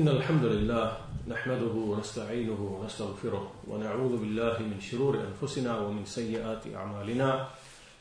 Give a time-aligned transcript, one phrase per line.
[0.00, 0.92] إن الحمد لله
[1.28, 7.46] نحمده ونستعينه ونستغفره ونعوذ بالله من شرور أنفسنا ومن سيئات أعمالنا.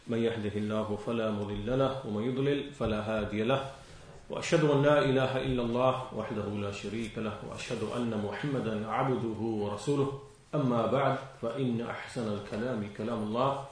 [0.08, 3.72] من يهده الله فلا مضل له ومن يضلل فلا هادي له.
[4.30, 10.10] وأشهد أن لا إله إلا الله وحده لا شريك له وأشهد أن محمدا عبده ورسوله.
[10.56, 13.66] أما بعد فإن أحسن الكلام كلام الله.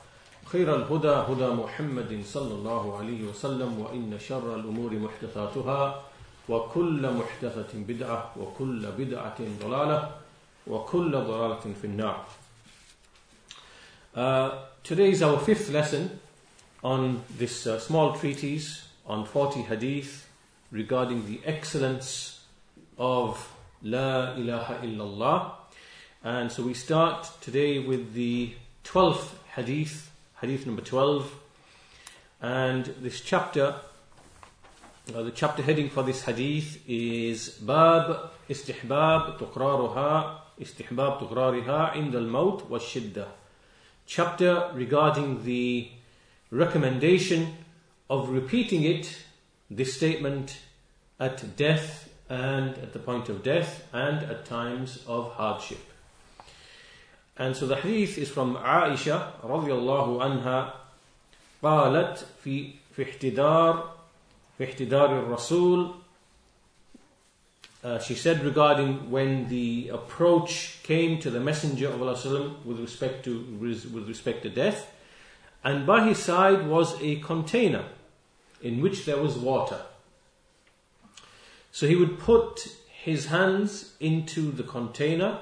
[0.45, 6.06] خير الهدى هدى محمد صلى الله عليه وسلم وإن شر الأمور محدثاتها.
[6.48, 10.10] وكل محدثة بدعة وكل بدعة ضلالة
[10.66, 12.26] وكل ضلالة في النار
[14.14, 14.50] uh,
[14.82, 16.18] Today is our fifth lesson
[16.82, 20.28] on this uh, small treatise on 40 hadith
[20.72, 22.40] regarding the excellence
[22.98, 25.52] of La ilaha illallah.
[26.24, 28.54] And so we start today with the
[28.84, 31.32] 12th hadith, hadith number 12.
[32.40, 33.76] And this chapter
[35.14, 42.70] uh, the chapter heading for this hadith is Bab Istihbab Tuqraruha Istihbab Tuqrariha Inda al-Maut
[42.70, 43.26] wa Shiddah.
[44.06, 45.88] Chapter regarding the
[46.50, 47.56] recommendation
[48.08, 49.18] of repeating it,
[49.70, 50.58] this statement,
[51.18, 55.80] at death and at the point of death and at times of hardship.
[57.36, 60.74] And so the hadith is from Aisha رضي الله عنها
[61.62, 63.95] قالت في في احتدار
[64.59, 65.95] Ihtidar al-Rasul,
[67.83, 73.23] uh, she said regarding when the approach came to the Messenger of Allah with respect
[73.25, 74.91] to with respect to death,
[75.63, 77.85] and by his side was a container
[78.61, 79.81] in which there was water.
[81.71, 85.39] So he would put his hands into the container,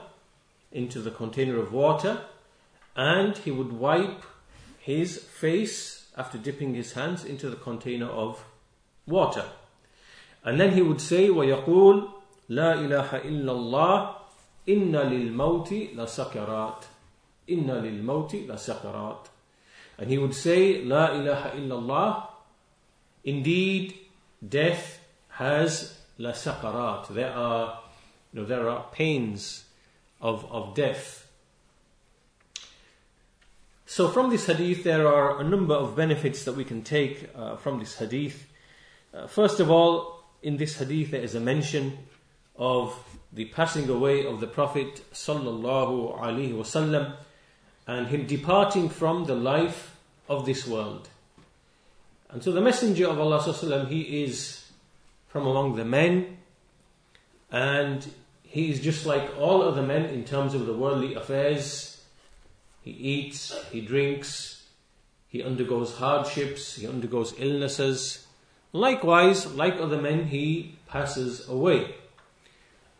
[0.71, 2.25] into the container of water,
[2.95, 4.23] and he would wipe
[4.77, 8.43] his face after dipping his hands into the container of
[9.06, 9.44] water.
[10.44, 12.10] And then he would say, وَيَقُول
[12.50, 14.14] لَا إِلَهَ إِلَّا اللَّهِ
[14.68, 16.84] إِنَّ لِلْمَوْتِ لَسَكَرَاتٍ
[17.48, 19.26] إِنَّ لِلْمَوْتِ لَسَكَرَاتٍ
[19.98, 22.26] And he would say, لا إله إلا الله
[23.24, 23.94] Indeed,
[24.46, 27.08] death has لسكرات.
[27.08, 27.80] There are,
[28.32, 29.64] you know, there are pains
[30.20, 31.26] of, of death.
[33.86, 37.56] So from this hadith, there are a number of benefits that we can take uh,
[37.56, 38.46] from this hadith.
[39.15, 41.97] Uh, first of all, in this hadith there is a mention
[42.57, 42.93] of
[43.31, 47.15] the passing away of the Prophet sallallahu alaihi wasallam
[47.87, 49.95] and him departing from the life
[50.27, 51.07] of this world.
[52.29, 54.69] And so the Messenger of Allah sallallahu he is
[55.27, 56.37] from among the men
[57.51, 58.05] and
[58.43, 62.03] he is just like all other men in terms of the worldly affairs.
[62.81, 64.65] He eats, he drinks,
[65.29, 68.24] he undergoes hardships, he undergoes illnesses,
[68.75, 71.95] Likewise, like other men, he passes away.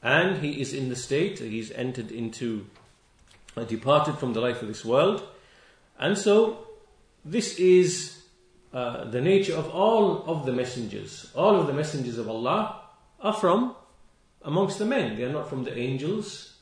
[0.01, 2.67] And he is in the state, he's entered into,
[3.57, 5.21] uh, departed from the life of this world.
[5.99, 6.65] And so,
[7.25, 8.23] this is
[8.73, 11.29] uh, the nature of all of the messengers.
[11.35, 12.79] All of the messengers of Allah
[13.19, 13.75] are from
[14.43, 15.17] amongst the men.
[15.17, 16.53] They are not from the angels,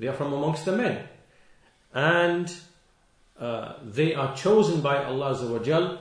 [0.00, 1.06] they are from amongst the men.
[1.94, 2.52] And
[3.38, 6.00] uh, they are chosen by Allah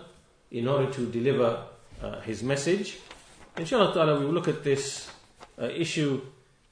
[0.49, 1.67] in order to deliver
[2.01, 2.97] uh, his message.
[3.57, 5.11] Inshallah ta'ala, we will look at this
[5.61, 6.21] uh, issue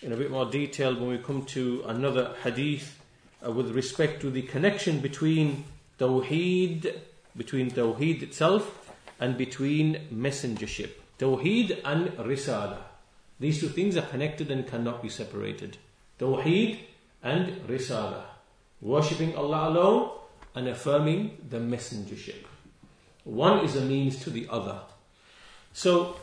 [0.01, 2.99] in a bit more detail when we come to another hadith
[3.45, 5.65] uh, with respect to the connection between
[5.99, 6.99] Tawheed,
[7.35, 10.91] between Tawheed itself and between messengership.
[11.19, 12.77] Tawheed and Risala.
[13.39, 15.77] These two things are connected and cannot be separated.
[16.17, 16.79] Tawheed
[17.21, 18.23] and Risala.
[18.81, 20.11] Worshipping Allah alone
[20.55, 22.45] and affirming the messengership.
[23.25, 24.79] One is a means to the other.
[25.73, 26.17] So,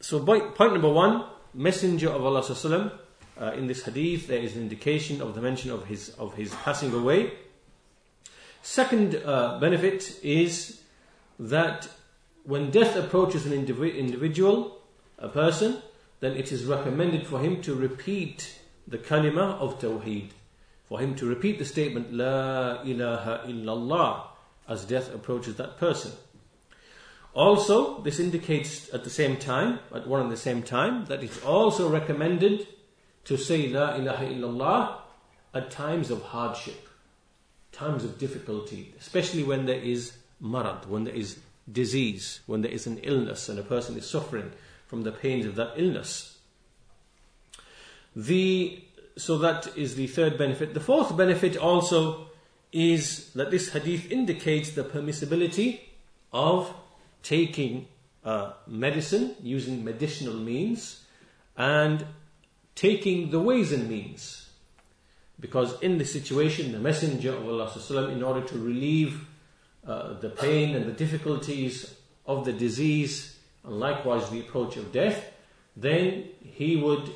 [0.00, 2.92] so point number one, Messenger of Allah
[3.40, 6.54] uh, in this hadith there is an indication of the mention of his of his
[6.56, 7.32] passing away.
[8.62, 10.82] Second uh, benefit is
[11.38, 11.88] that
[12.44, 14.78] when death approaches an indivi- individual,
[15.18, 15.78] a person,
[16.20, 20.30] then it is recommended for him to repeat the kalima of tawheed,
[20.84, 24.22] for him to repeat the statement La ilaha illallah
[24.68, 26.12] as death approaches that person.
[27.32, 31.42] Also, this indicates at the same time, at one and the same time, that it's
[31.44, 32.66] also recommended
[33.24, 34.96] to say La ilaha illallah
[35.54, 36.88] at times of hardship,
[37.72, 40.12] times of difficulty, especially when there is
[40.42, 41.38] marad, when there is
[41.70, 44.50] disease, when there is an illness and a person is suffering
[44.86, 46.38] from the pains of that illness.
[48.16, 48.82] The,
[49.16, 50.74] so that is the third benefit.
[50.74, 52.26] The fourth benefit also
[52.72, 55.80] is that this hadith indicates the permissibility
[56.32, 56.74] of
[57.22, 57.88] taking
[58.24, 61.04] uh, medicine using medicinal means
[61.56, 62.06] and
[62.74, 64.48] taking the ways and means.
[65.38, 69.26] Because in this situation, the Messenger of Allah, in order to relieve
[69.86, 71.94] uh, the pain and the difficulties
[72.26, 75.32] of the disease, and likewise the approach of death,
[75.76, 77.10] then he would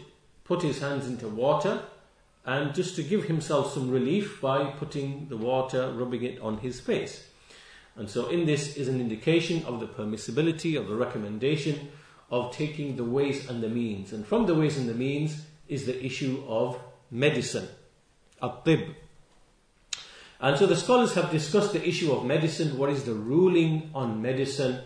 [0.45, 1.83] put his hands into water
[2.47, 6.81] and just to give himself some relief by putting the water, rubbing it on his
[6.81, 7.29] face.
[7.97, 11.93] And so, in this is an indication of the permissibility, of the recommendation
[12.31, 14.13] of taking the ways and the means.
[14.13, 16.79] And from the ways and the means is the issue of
[17.11, 17.69] medicine,
[18.43, 18.95] at-tib.
[20.41, 24.21] And so the scholars have discussed the issue of medicine, what is the ruling on
[24.21, 24.81] medicine,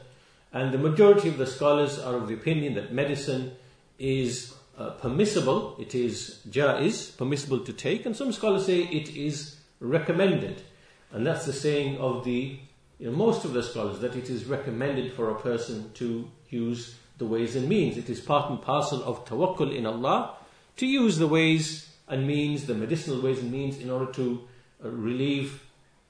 [0.53, 3.53] and the majority of the scholars are of the opinion that medicine
[3.99, 9.57] is uh, permissible, it is jaiz, permissible to take, and some scholars say it is
[9.81, 10.63] recommended.
[11.11, 12.59] And that's the saying of the
[12.99, 16.97] you know, most of the scholars that it is recommended for a person to use
[17.19, 17.97] the ways and means.
[17.97, 20.35] It is part and parcel of tawakkul in Allah
[20.77, 24.43] to use the ways and means, the medicinal ways and means, in order to
[24.85, 25.63] uh, relieve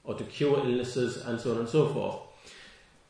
[0.03, 2.15] or to cure illnesses and so on and so forth.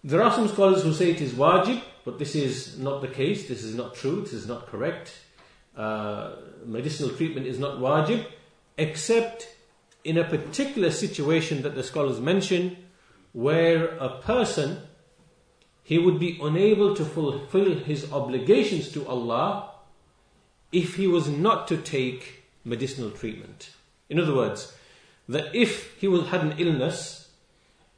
[0.03, 3.47] There are some scholars who say it is wajib, but this is not the case.
[3.47, 4.21] This is not true.
[4.21, 5.13] This is not correct
[5.79, 6.35] uh,
[6.65, 8.25] medicinal treatment is not wajib,
[8.77, 9.47] except
[10.03, 12.75] in a particular situation that the scholars mention,
[13.33, 14.79] where a person
[15.83, 19.71] he would be unable to fulfill his obligations to Allah
[20.71, 23.71] if he was not to take medicinal treatment.
[24.07, 24.75] In other words,
[25.27, 27.29] that if he had an illness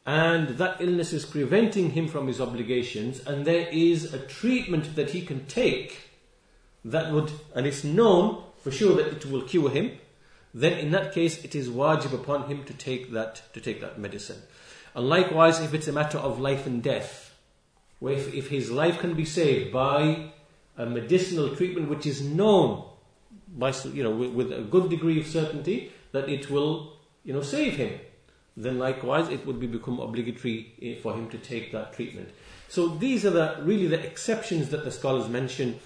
[0.06, 5.12] and that illness is preventing him from his obligations and there is a treatment that
[5.12, 6.12] he can take
[6.84, 9.92] that would, and it's known for sure that it will cure him,
[10.54, 14.00] then in that case it is wajib upon him to take that, to take that
[14.00, 14.42] medicine.
[14.94, 17.36] And likewise, if it's a matter of life and death,
[18.00, 20.32] where if, if his life can be saved by
[20.78, 22.84] a medicinal treatment which is known
[23.48, 26.94] by, you know, with, with a good degree of certainty that it will,
[27.24, 28.00] you know, save him,
[28.58, 32.30] then likewise it would be become obligatory eh, for him to take that treatment.
[32.68, 35.80] So these are the really the exceptions that the scholars mention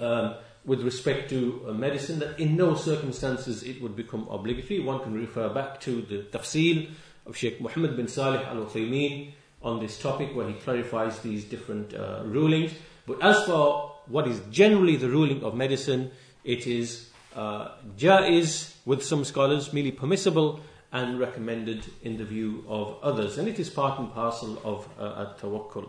[0.00, 0.34] um,
[0.64, 4.80] with respect to medicine that in no circumstances it would become obligatory.
[4.80, 6.90] One can refer back to the tafsil
[7.26, 9.32] of Sheikh Muhammad bin Salih al Uthaymeen
[9.62, 12.72] on this topic where he clarifies these different uh, rulings.
[13.06, 16.10] But as for what is generally the ruling of medicine,
[16.44, 20.60] it is uh, jaiz with some scholars, merely permissible
[20.92, 23.38] and recommended in the view of others.
[23.38, 25.88] And it is part and parcel of uh, at-tawakkul.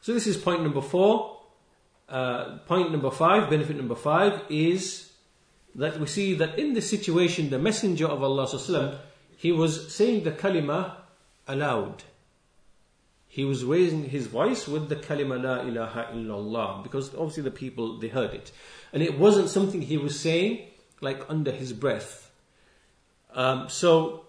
[0.00, 1.40] So this is point number four.
[2.08, 5.10] Uh, point number five, benefit number five, is
[5.76, 8.98] that we see that in this situation, the Messenger of Allah,
[9.36, 10.92] he was saying the kalima
[11.46, 12.02] aloud.
[13.28, 17.98] He was raising his voice with the kalima la ilaha illallah because obviously the people
[17.98, 18.50] they heard it,
[18.94, 20.60] and it wasn't something he was saying
[21.02, 22.30] like under his breath.
[23.34, 24.24] Um, so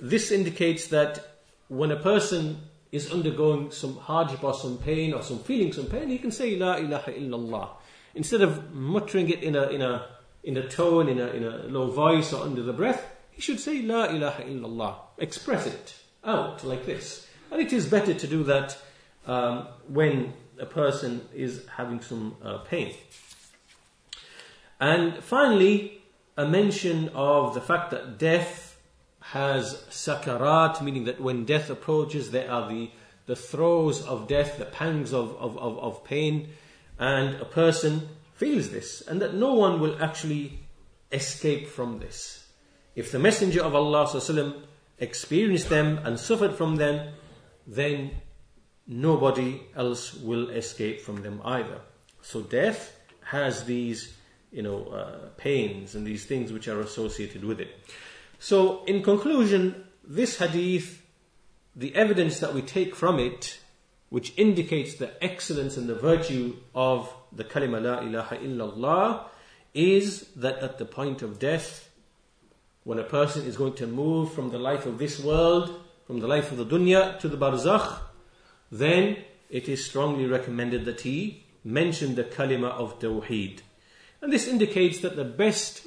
[0.00, 5.38] this indicates that when a person is undergoing some hardship or some pain or some
[5.38, 7.68] feeling some pain, he can say La ilaha illallah.
[8.16, 10.04] Instead of muttering it in a, in a,
[10.42, 13.60] in a tone, in a, in a low voice or under the breath, he should
[13.60, 14.94] say La ilaha illallah.
[15.18, 15.94] Express it
[16.24, 17.26] out like this.
[17.50, 18.76] And it is better to do that
[19.26, 22.94] um, when a person is having some uh, pain.
[24.80, 26.02] And finally,
[26.36, 28.78] a mention of the fact that death
[29.20, 32.90] has sakarat, meaning that when death approaches, there are the,
[33.26, 36.48] the throes of death, the pangs of, of, of, of pain,
[36.98, 40.60] and a person feels this, and that no one will actually
[41.12, 42.46] escape from this.
[42.94, 44.08] If the Messenger of Allah
[44.98, 47.14] experienced them and suffered from them,
[47.66, 48.12] then
[48.86, 51.80] nobody else will escape from them either.
[52.22, 54.14] So death has these,
[54.50, 57.68] you know, uh, pains and these things which are associated with it.
[58.38, 61.02] So, in conclusion, this hadith,
[61.74, 63.58] the evidence that we take from it,
[64.10, 69.24] which indicates the excellence and the virtue of the kalima la ilaha illallah,
[69.74, 71.90] is that at the point of death,
[72.84, 76.26] when a person is going to move from the life of this world, from the
[76.26, 77.98] life of the dunya to the barzakh,
[78.72, 79.16] then
[79.50, 83.60] it is strongly recommended that he mention the kalima of tawheed.
[84.20, 85.86] And this indicates that the best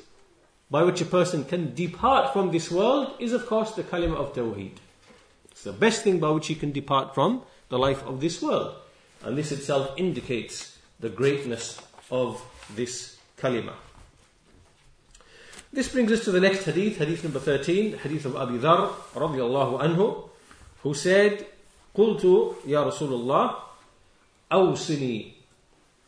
[0.71, 4.33] by which a person can depart from this world is, of course, the kalima of
[4.33, 4.77] Tawheed.
[5.51, 8.76] It's the best thing by which he can depart from the life of this world.
[9.24, 11.80] And this itself indicates the greatness
[12.10, 12.42] of
[12.74, 13.74] this kalima.
[15.72, 19.80] This brings us to the next hadith, hadith number 13, hadith of Abi Dhar radiallahu
[19.82, 20.28] anhu,
[20.82, 21.46] who said,
[21.94, 23.54] قلت يا رسول الله
[24.52, 25.32] أوصني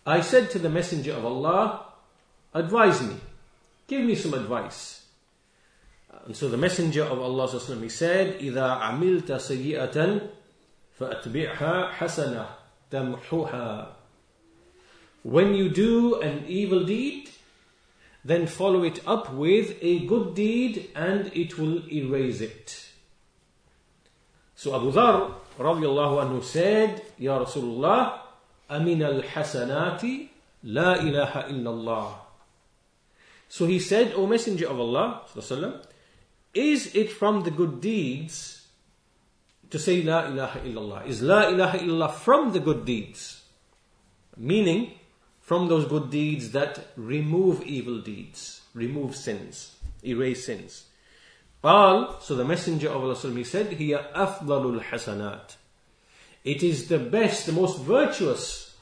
[0.06, 1.84] I said to the Messenger of Allah,
[2.54, 3.16] advise me,
[3.86, 5.04] give me some advice.
[6.24, 10.28] And so the Messenger of Allah he said, إِذَا عَمِلْتَ سَيِّئَةً
[10.98, 12.46] فَأَتْبِعْهَا حَسَنَةً
[12.90, 13.86] تَمْحُوهَا
[15.22, 17.30] When you do an evil deed,
[18.24, 22.88] then follow it up with a good deed and it will erase it.
[24.54, 28.20] So Abu Dhar radiallahu anhu said, Ya Rasulullah,
[28.68, 30.28] Amin al hasanati
[30.64, 32.12] la ilaha illallah.
[33.48, 35.22] So he said, O Messenger of Allah,
[36.54, 38.61] is it from the good deeds
[39.73, 43.41] to say La ilaha illallah is La ilaha illallah from the good deeds,
[44.37, 44.91] meaning
[45.41, 49.75] from those good deeds that remove evil deeds, remove sins,
[50.05, 50.85] erase sins.
[51.63, 55.55] Qal, so the Messenger of Allah he said, Hiya afdalul hasanat.
[56.43, 58.75] It is the best, the most virtuous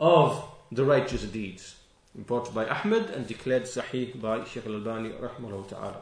[0.00, 1.76] of the righteous deeds.
[2.16, 6.00] Reported by Ahmed and declared sahih by Sheikh al-Albani rahmahullah ta'ala.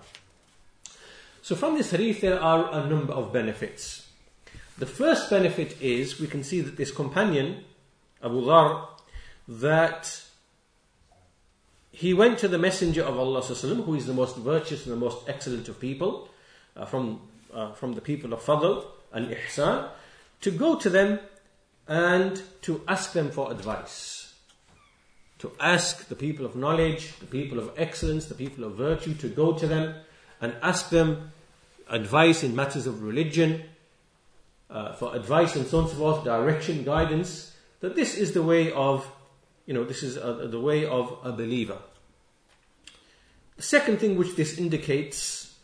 [1.43, 4.07] So from this hadith there are a number of benefits.
[4.81, 7.65] The first benefit is we can see that this companion,
[8.25, 8.87] Abu Dhar,
[9.47, 10.23] that
[11.93, 15.29] he went to the Messenger of Allah who is the most virtuous and the most
[15.29, 16.31] excellent of people,
[16.79, 17.21] uh, from,
[17.53, 19.87] uh, from the people of Fadl and Ihsan,
[20.41, 21.21] to go to them
[21.87, 24.33] and to ask them for advice.
[25.41, 29.29] To ask the people of knowledge, the people of excellence, the people of virtue, to
[29.29, 29.97] go to them
[30.41, 31.33] and ask them
[31.87, 33.65] advice in matters of religion,
[34.71, 38.43] uh, for advice and so on and so forth, direction, guidance, that this is the
[38.43, 39.11] way of
[39.71, 41.79] you know, this is a, the way of a believer.
[43.57, 45.55] The second thing which this indicates,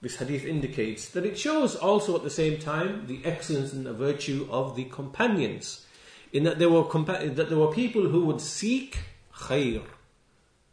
[0.00, 3.92] this hadith indicates, that it shows also at the same time the excellence and the
[3.92, 5.84] virtue of the companions.
[6.32, 8.98] In that there were, compa- that there were people who would seek
[9.34, 9.82] khair,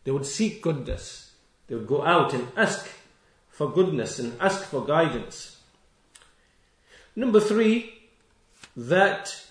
[0.05, 1.33] they would seek goodness,
[1.67, 2.87] they would go out and ask
[3.49, 5.54] for goodness and ask for guidance.
[7.16, 7.92] Number three,
[8.76, 9.44] that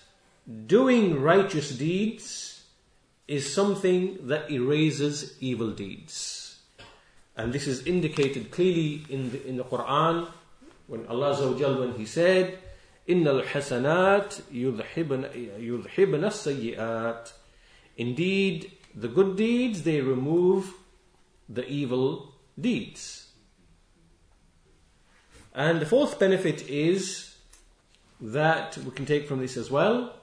[0.66, 2.64] doing righteous deeds
[3.28, 6.58] is something that erases evil deeds.
[7.36, 10.28] And this is indicated clearly in the, in the Quran
[10.88, 12.58] when Allah Azza when He said,
[13.08, 17.32] إن الحسنات يذهبن يذهبن السيئات.
[17.96, 20.74] Indeed, the good deeds they remove
[21.48, 23.28] the evil deeds.
[25.54, 27.33] And the fourth benefit is
[28.21, 30.13] that we can take from this as well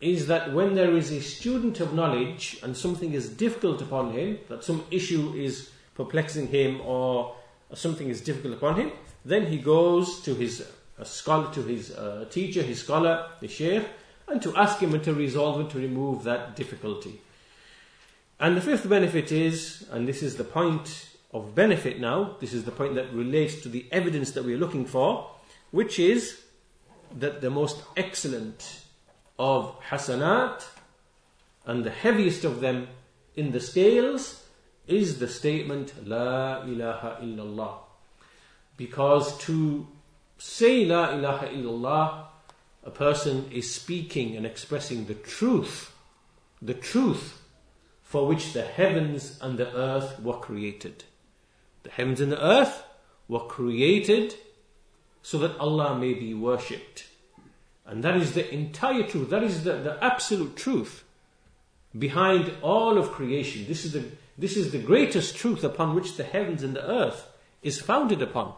[0.00, 4.38] is that when there is a student of knowledge and something is difficult upon him,
[4.48, 7.34] that some issue is perplexing him or
[7.74, 8.90] something is difficult upon him,
[9.24, 10.66] then he goes to his
[10.98, 13.84] uh, scholar, to his uh, teacher, his scholar, the sheikh,
[14.26, 17.20] and to ask him and to resolve and to remove that difficulty.
[18.38, 22.64] And the fifth benefit is, and this is the point of benefit now, this is
[22.64, 25.30] the point that relates to the evidence that we're looking for,
[25.72, 26.40] which is
[27.18, 28.82] that the most excellent
[29.38, 30.64] of hasanat,
[31.66, 32.88] and the heaviest of them
[33.36, 34.44] in the scales
[34.86, 37.74] is the statement La ilaha illallah.
[38.76, 39.86] Because to
[40.38, 42.24] say La ilaha illallah,
[42.82, 45.94] a person is speaking and expressing the truth,
[46.62, 47.40] the truth
[48.02, 51.04] for which the heavens and the earth were created.
[51.82, 52.82] The heavens and the earth
[53.28, 54.34] were created
[55.22, 57.06] so that Allah may be worshipped.
[57.86, 59.30] And that is the entire truth.
[59.30, 61.04] That is the, the absolute truth
[61.98, 63.66] behind all of creation.
[63.66, 64.04] This is the
[64.40, 67.28] this is the greatest truth upon which the heavens and the earth
[67.62, 68.54] is founded upon.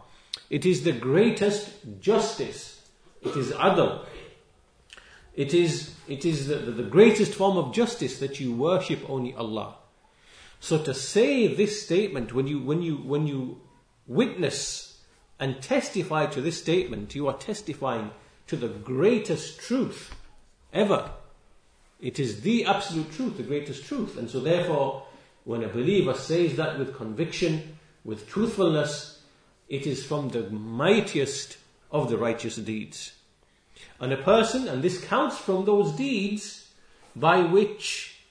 [0.49, 2.87] It is the greatest justice.
[3.21, 4.05] It is adl.
[5.35, 9.33] It is, it is the, the, the greatest form of justice that you worship only
[9.33, 9.75] Allah.
[10.61, 13.59] So to say this statement, when you, when you, when you
[14.07, 14.82] witness
[15.43, 18.11] and testify to this statement, you are testifying
[18.47, 20.15] to the greatest truth
[20.71, 21.11] ever.
[21.99, 24.17] It is the absolute truth, the greatest truth.
[24.17, 25.05] And so, therefore,
[25.43, 29.21] when a believer says that with conviction, with truthfulness,
[29.67, 31.57] it is from the mightiest
[31.91, 33.11] of the righteous deeds.
[33.99, 36.69] And a person, and this counts from those deeds
[37.17, 38.21] by which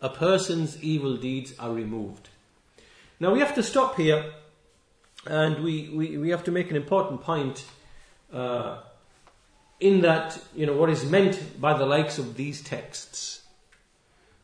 [0.00, 2.28] a person's evil deeds are removed.
[3.18, 4.34] Now we have to stop here
[5.26, 7.64] and we, we, we have to make an important point
[8.32, 8.78] uh,
[9.78, 13.42] in that, you know, what is meant by the likes of these texts.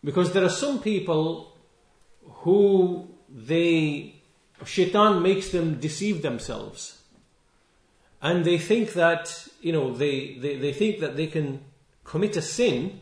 [0.05, 1.57] Because there are some people
[2.23, 4.17] who they,
[4.65, 7.01] shaitan makes them deceive themselves.
[8.23, 11.61] And they think that, you know, they, they, they think that they can
[12.05, 13.01] commit a sin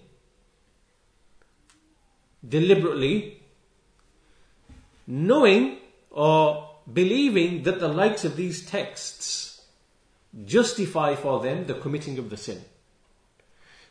[2.47, 3.43] deliberately,
[5.07, 5.79] knowing
[6.11, 9.63] or believing that the likes of these texts
[10.45, 12.63] justify for them the committing of the sin.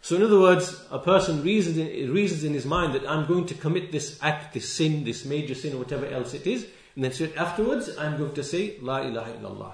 [0.02, 3.46] So, in other words, a person reasons in, reasons in his mind that I'm going
[3.46, 7.06] to commit this act, this sin, this major sin, or whatever else it is, and
[7.06, 9.72] then afterwards, I'm going to say, La ilaha illallah,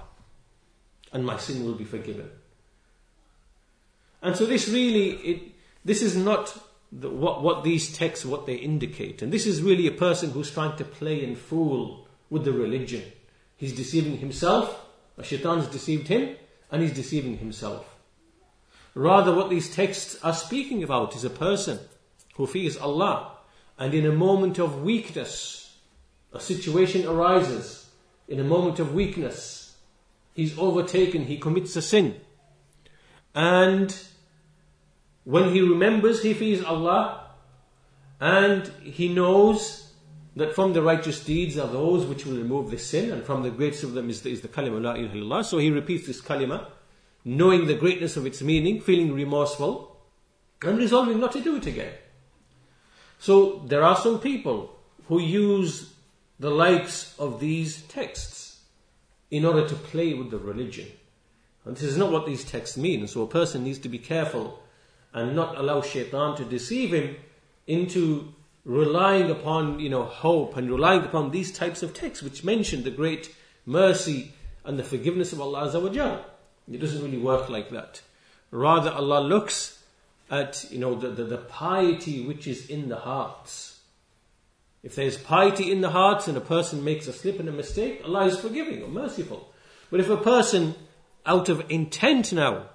[1.12, 2.30] and my sin will be forgiven.
[4.22, 5.52] And so, this really, it,
[5.84, 6.56] this is not
[6.92, 9.24] the, what, what these texts, what they indicate.
[9.24, 13.04] And this is really a person who's trying to play and fool with the religion.
[13.56, 14.86] He's deceiving himself,
[15.18, 16.36] a shaitan's deceived him,
[16.72, 17.86] and he's deceiving himself.
[18.94, 21.80] Rather, what these texts are speaking about is a person
[22.36, 23.34] who fears Allah,
[23.78, 25.78] and in a moment of weakness,
[26.34, 27.90] a situation arises,
[28.28, 29.76] in a moment of weakness,
[30.34, 32.20] he's overtaken, he commits a sin.
[33.34, 33.96] And
[35.24, 37.32] when he remembers, he fears Allah,
[38.20, 39.89] and he knows
[40.36, 43.50] that from the righteous deeds are those which will remove the sin, and from the
[43.50, 45.46] greatest of them is the, is the kalima la ilaha illallah.
[45.46, 46.68] So he repeats this kalima,
[47.26, 49.98] knowing the greatness of its meaning, feeling remorseful,
[50.62, 51.94] and resolving not to do it again.
[53.20, 54.76] So there are some people
[55.08, 55.94] who use
[56.40, 58.62] the likes of these texts
[59.30, 60.88] in order to play with the religion.
[61.66, 63.08] And this is not what these texts mean.
[63.08, 64.60] So a person needs to be careful
[65.14, 67.18] and not allow shaitan to deceive him
[67.68, 68.34] into
[68.70, 72.92] relying upon, you know, hope and relying upon these types of texts which mention the
[72.92, 73.36] great
[73.66, 74.32] mercy
[74.64, 76.20] and the forgiveness of Allah Azza wa.
[76.72, 78.04] It doesn't really work like that.
[78.52, 79.84] Rather, Allah looks
[80.30, 83.80] at, you know, the, the, the piety which is in the hearts.
[84.84, 88.04] If there's piety in the hearts and a person makes a slip and a mistake,
[88.06, 89.52] Allah is forgiving or merciful.
[89.90, 90.76] But if a person,
[91.26, 92.68] out of intent now,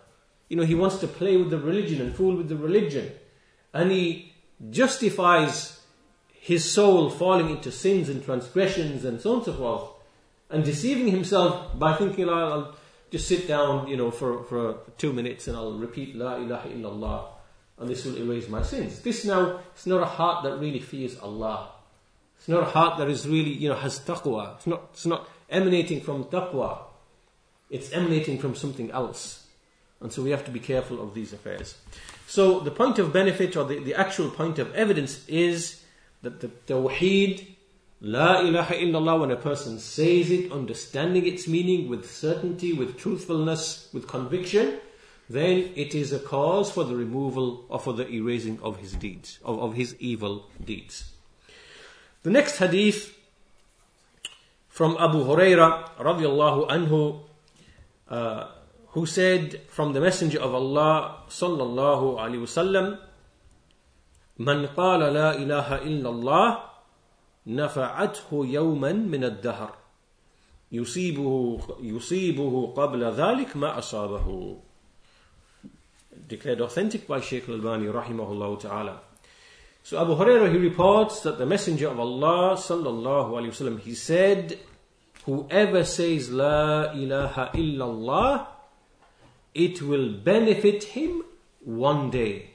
[0.49, 3.13] you know, he wants to play with the religion and fool with the religion,
[3.73, 4.33] and he
[4.71, 5.74] justifies
[6.45, 9.89] his soul falling into sins and transgressions and so on and so forth,
[10.51, 12.77] and deceiving himself by thinking, oh, I'll
[13.11, 17.25] just sit down, you know, for, for two minutes and I'll repeat La ilaha illallah,
[17.79, 19.01] and this will erase my sins.
[19.01, 21.71] This now, it's not a heart that really fears Allah.
[22.37, 24.57] It's not a heart that is really, you know, has taqwa.
[24.57, 26.77] It's not, it's not emanating from taqwa.
[27.71, 29.47] It's emanating from something else.
[30.03, 31.79] And so we have to be careful of these affairs.
[32.27, 35.81] So the point of benefit or the, the actual point of evidence is
[36.25, 37.47] that the Tawheed,
[38.01, 43.89] La ilaha illallah, when a person says it, understanding its meaning with certainty, with truthfulness,
[43.93, 44.79] with conviction,
[45.31, 49.39] then it is a cause for the removal or for the erasing of his deeds,
[49.45, 51.13] of, of his evil deeds.
[52.25, 53.17] The next hadith
[54.69, 57.21] from Abu Huraira radiallahu anhu,
[58.09, 58.49] uh,
[58.89, 62.99] who said from the Messenger of Allah sallallahu alaihi wasallam,
[64.39, 66.59] من قال لا إله إلا الله
[67.47, 69.77] نفعته يوما من الدهر
[70.73, 74.57] يصيبه يصيبه قبل ذلك ما أصابه
[76.29, 79.01] declared authentic by Shaykh al-Albani rahimahullah ta'ala
[79.83, 84.59] so Abu Hurairah he reports that the messenger of Allah sallallahu alayhi wasallam he said
[85.27, 88.47] whoever says la ilaha illallah
[89.55, 91.23] it will benefit him
[91.65, 92.54] one day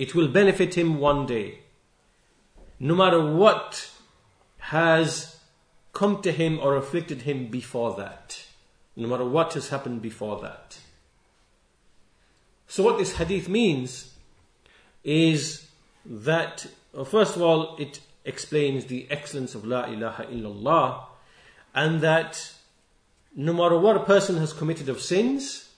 [0.00, 1.58] it will benefit him one day.
[2.78, 3.90] No matter what
[4.56, 5.38] has
[5.92, 8.42] come to him or afflicted him before that.
[8.96, 10.78] No matter what has happened before that.
[12.66, 14.14] So, what this hadith means
[15.04, 15.68] is
[16.06, 16.66] that,
[17.04, 21.04] first of all, it explains the excellence of La ilaha illallah
[21.74, 22.54] and that
[23.36, 25.69] no matter what a person has committed of sins,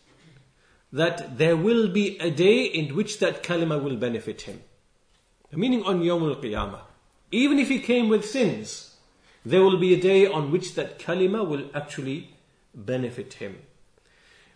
[0.92, 4.60] that there will be a day in which that kalima will benefit him.
[5.50, 6.80] Meaning on Yawm al-Qiyamah.
[7.30, 8.96] Even if he came with sins,
[9.44, 12.34] there will be a day on which that kalima will actually
[12.74, 13.58] benefit him.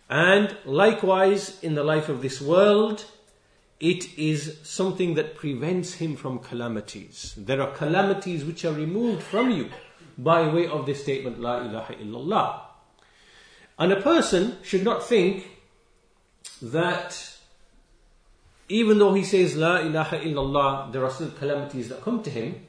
[0.09, 3.05] And likewise, in the life of this world,
[3.79, 7.35] it is something that prevents him from calamities.
[7.37, 9.69] There are calamities which are removed from you
[10.17, 12.61] by way of this statement, La ilaha illallah.
[13.77, 15.56] And a person should not think
[16.61, 17.37] that
[18.69, 22.65] even though he says La ilaha illallah, there are still calamities that come to him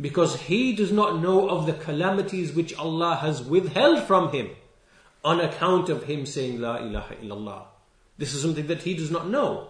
[0.00, 4.50] because he does not know of the calamities which Allah has withheld from him
[5.24, 7.62] on account of him saying La ilaha illallah.
[8.18, 9.68] This is something that he does not know.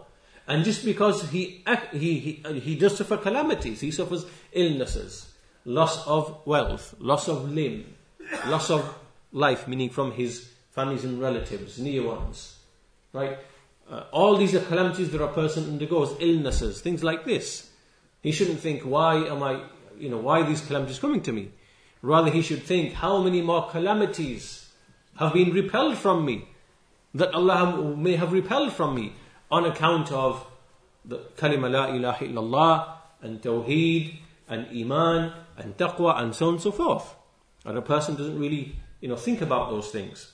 [0.48, 5.32] And just because he, he, he, uh, he does suffer calamities, he suffers illnesses,
[5.64, 7.84] loss of wealth, loss of limb,
[8.48, 8.98] loss of
[9.32, 12.56] life, meaning from his families and relatives, near ones,
[13.12, 13.38] right?
[13.90, 17.70] Uh, all these are calamities that a person undergoes, illnesses, things like this.
[18.23, 19.62] He shouldn't think, why am I,
[19.99, 21.51] you know, why these calamities coming to me?
[22.03, 24.68] Rather, he should think, how many more calamities
[25.16, 26.49] have been repelled from me
[27.14, 29.14] that Allah may have repelled from me
[29.51, 30.46] on account of
[31.05, 32.92] the kalima la ilaha illallah
[33.23, 34.18] and tawheed
[34.49, 37.14] and iman and taqwa and so on and so forth.
[37.64, 40.33] And a person doesn't really, you know, think about those things.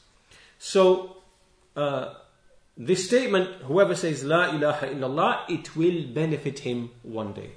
[0.59, 1.17] So,
[1.75, 2.15] uh,
[2.77, 7.53] this statement, whoever says La ilaha illallah, it will benefit him one day.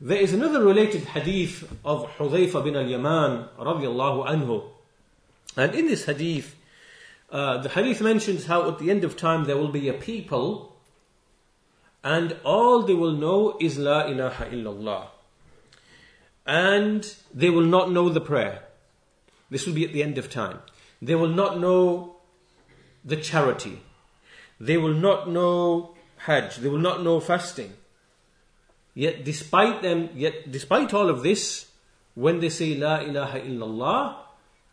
[0.00, 4.64] There is another related hadith of Hudhayfa bin al-Yaman radiallahu anhu.
[5.56, 6.54] And in this hadith,
[7.30, 10.76] uh, the hadith mentions how at the end of time there will be a people
[12.04, 15.06] and all they will know is La ilaha illallah.
[16.46, 18.62] And they will not know the prayer.
[19.50, 20.60] This will be at the end of time.
[21.02, 22.16] They will not know
[23.04, 23.80] the charity.
[24.60, 26.56] They will not know Hajj.
[26.56, 27.72] They will not know fasting.
[28.94, 31.66] Yet despite them, yet despite all of this,
[32.14, 34.16] when they say La ilaha illallah,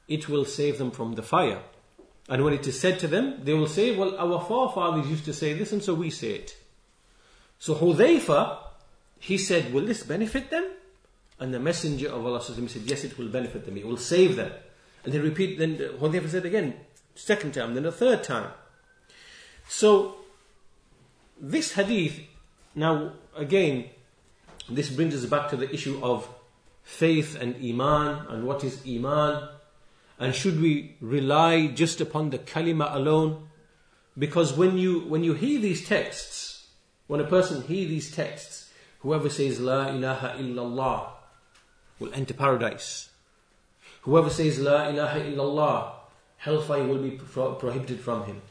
[0.07, 1.61] it will save them from the fire.
[2.27, 5.33] And when it is said to them, they will say, Well, our forefathers used to
[5.33, 6.57] say this, and so we say it.
[7.59, 8.57] So Hudayfa,
[9.19, 10.71] he said, Will this benefit them?
[11.39, 14.51] And the Messenger of Allah said, Yes, it will benefit them, it will save them.
[15.03, 16.73] And they repeat, then Hudayfa said again,
[17.13, 18.49] second time, then a third time.
[19.67, 20.15] So,
[21.39, 22.19] this hadith,
[22.75, 23.89] now again,
[24.69, 26.27] this brings us back to the issue of
[26.83, 29.49] faith and iman and what is iman
[30.19, 33.49] and should we rely just upon the kalima alone?
[34.17, 36.67] Because when you when you hear these texts
[37.07, 41.09] when a person hears these texts whoever says la ilaha illallah
[41.99, 43.09] will enter paradise.
[44.03, 45.91] Whoever says la ilaha illallah
[46.37, 48.41] hellfire will be prohibited from him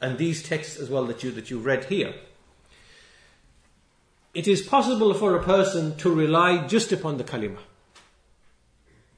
[0.00, 2.14] and these texts as well that you that you read here
[4.34, 7.58] it is possible for a person to rely just upon the kalima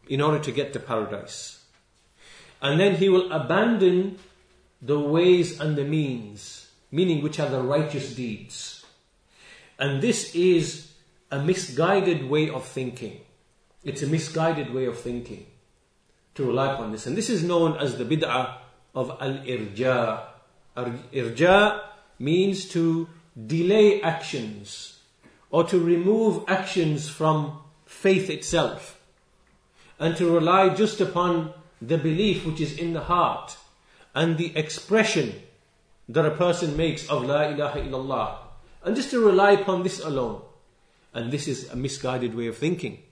[0.09, 1.65] in order to get to paradise.
[2.61, 4.19] And then he will abandon
[4.83, 8.85] the ways and the means, meaning which are the righteous deeds.
[9.79, 10.93] And this is
[11.31, 13.21] a misguided way of thinking.
[13.85, 15.47] It's a misguided way of thinking
[16.35, 17.07] to rely upon this.
[17.07, 18.59] And this is known as the bid'ah
[18.95, 19.47] of al-irja.
[19.47, 20.27] Irja
[22.19, 23.09] means to
[23.47, 24.99] delay actions
[25.51, 29.01] or to remove actions from faith itself
[29.99, 33.57] and to rely just upon the belief which is in the heart
[34.15, 35.35] and the expression
[36.09, 38.39] that a person makes of La ilaha illallah
[38.85, 40.43] and just to rely upon this alone.
[41.13, 43.03] And this is a misguided way of thinking.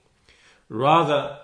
[0.69, 1.37] Rather,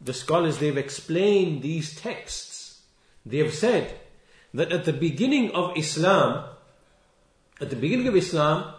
[0.00, 2.80] the scholars they've explained these texts.
[3.26, 3.98] They have said
[4.54, 6.48] that at the beginning of Islam,
[7.60, 8.72] at the beginning of Islam,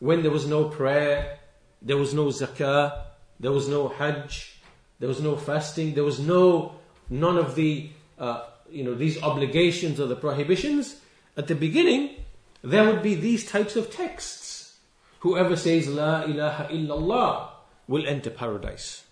[0.00, 1.38] when there was no prayer,
[1.80, 3.04] there was no zakah,
[3.38, 4.60] there was no hajj,
[4.98, 6.74] there was no fasting, there was no
[7.08, 10.96] none of the uh, you know these obligations or the prohibitions.
[11.36, 12.16] At the beginning,
[12.62, 14.76] there would be these types of texts.
[15.20, 17.48] Whoever says La ilaha illallah
[17.86, 19.04] will enter paradise.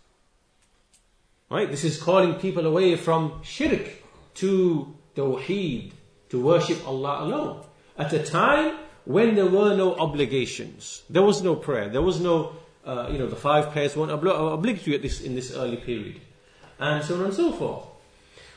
[1.50, 1.70] Right?
[1.70, 4.02] This is calling people away from shirk
[4.34, 5.92] to tawheed,
[6.30, 7.64] to worship Allah alone.
[7.96, 12.52] At a time when there were no obligations, there was no prayer, there was no,
[12.84, 16.20] uh, you know, the five prayers weren't obligatory at this, in this early period,
[16.78, 17.84] and so on and so forth.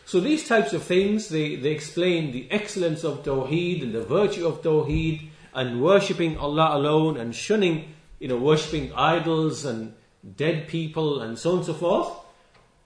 [0.06, 4.46] So these types of things, they, they explain the excellence of Tawheed and the virtue
[4.46, 9.94] of Tawheed and worshipping Allah alone and shunning, you know, worshipping idols and
[10.36, 12.10] dead people and so on and so forth.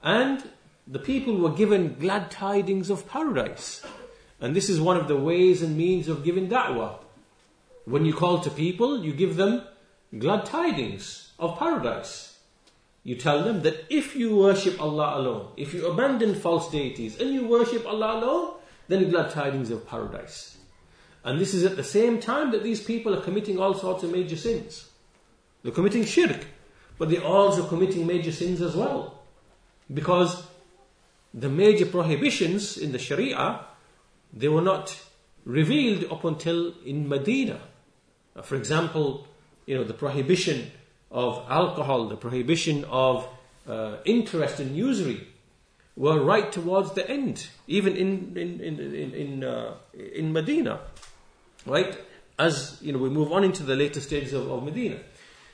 [0.03, 0.43] And
[0.87, 3.83] the people were given glad tidings of paradise.
[4.39, 6.99] And this is one of the ways and means of giving da'wah.
[7.85, 9.63] When you call to people, you give them
[10.17, 12.37] glad tidings of paradise.
[13.03, 17.33] You tell them that if you worship Allah alone, if you abandon false deities and
[17.33, 18.53] you worship Allah alone,
[18.87, 20.57] then glad tidings of paradise.
[21.23, 24.11] And this is at the same time that these people are committing all sorts of
[24.11, 24.89] major sins.
[25.63, 26.45] They're committing shirk,
[26.97, 29.21] but they're also committing major sins as well.
[29.91, 30.43] Because
[31.33, 33.65] the major prohibitions in the Sharia,
[34.35, 34.97] they were not
[35.45, 37.59] revealed up until in Medina.
[38.35, 39.27] Uh, for example,
[39.65, 40.71] you know, the prohibition
[41.11, 43.27] of alcohol, the prohibition of
[43.67, 45.27] uh, interest and usury
[45.95, 50.79] were right towards the end, even in in in in in, uh, in Medina,
[51.65, 51.97] right?
[52.37, 54.99] As you know, we move on into the later stages of, of Medina.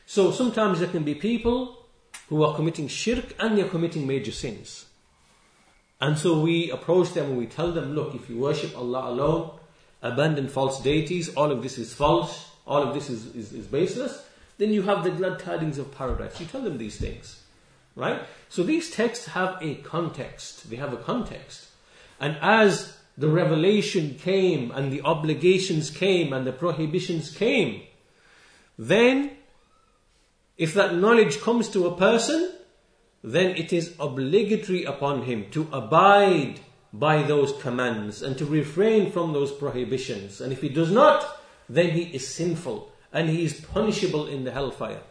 [0.08, 1.86] So sometimes there can be people
[2.28, 4.86] who are committing shirk and they're committing major sins.
[6.02, 9.52] And so we approach them and we tell them, look, if you worship Allah alone,
[10.02, 14.26] abandon false deities, all of this is false, all of this is, is, is baseless,
[14.58, 16.40] then you have the glad tidings of paradise.
[16.40, 17.44] You tell them these things.
[17.96, 18.22] Right?
[18.50, 20.70] So these texts have a context.
[20.70, 21.68] They have a context.
[22.20, 27.84] And as the revelation came and the obligations came and the prohibitions came,
[28.80, 29.32] then
[30.58, 32.52] if that knowledge comes to a person,
[33.24, 36.60] then it is obligatory upon him to abide
[36.94, 40.42] by those commands and to refrain from those prohibitions.
[40.42, 44.52] And if he does not, then he is sinful and he is punishable in the
[44.52, 45.02] hellfire.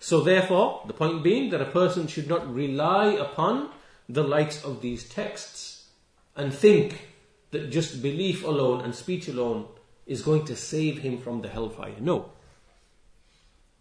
[0.00, 3.70] So therefore, the point being that a person should not rely upon
[4.08, 5.86] the likes of these texts
[6.34, 7.08] and think
[7.52, 9.66] that just belief alone and speech alone
[10.06, 11.94] is going to save him from the hellfire.
[12.00, 12.32] No.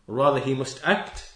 [0.05, 1.33] Rather, he must act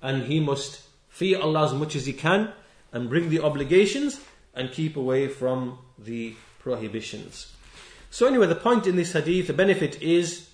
[0.00, 2.52] and he must fear Allah as much as he can
[2.90, 4.20] and bring the obligations
[4.54, 7.52] and keep away from the prohibitions.
[8.10, 10.48] So, anyway, the point in this hadith, the benefit is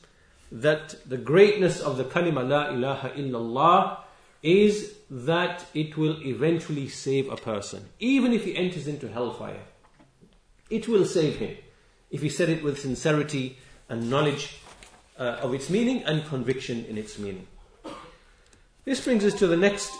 [0.51, 3.99] that the greatness of the kalima la ilaha illallah
[4.42, 9.62] is that it will eventually save a person, even if he enters into hellfire.
[10.71, 11.57] It will save him
[12.11, 14.61] if he said it with sincerity and knowledge
[15.18, 17.47] uh, of its meaning and conviction in its meaning.
[18.85, 19.90] This brings us to the next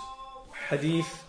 [0.69, 1.28] hadith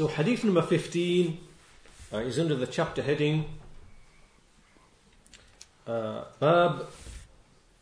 [0.00, 1.38] So, hadith number 15
[2.12, 3.44] uh, is under the chapter heading
[5.86, 6.86] باب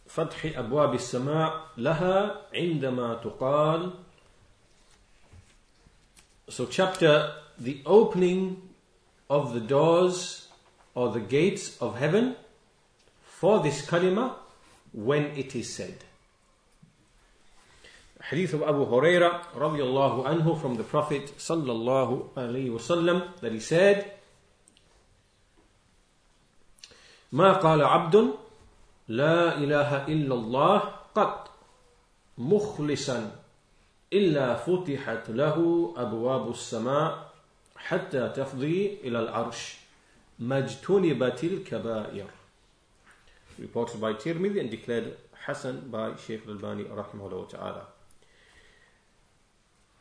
[0.06, 3.92] فتح أبواب السماء لها عندما تقال
[6.48, 8.60] So chapter the opening
[9.30, 10.48] of the doors
[10.94, 12.36] or the gates of heaven
[13.24, 14.34] for this kalima
[14.92, 16.04] when it is said.
[18.29, 24.05] Hadith of Abu Huraira radiallahu anhu from the Prophet sallallahu alayhi wasallam that he said,
[27.33, 28.33] ما قال عبد
[29.07, 30.77] لا إله إلا الله
[31.15, 31.49] قط
[32.37, 33.31] مخلصا
[34.13, 35.57] إلا فتحت له
[35.97, 37.33] أبواب السماء
[37.77, 39.77] حتى تفضي إلى العرش
[40.39, 42.27] مجتنبت الكبائر
[43.59, 47.98] reported by Tirmidhi and declared Hassan by Shaykh al-Albani rahimahullah ta'ala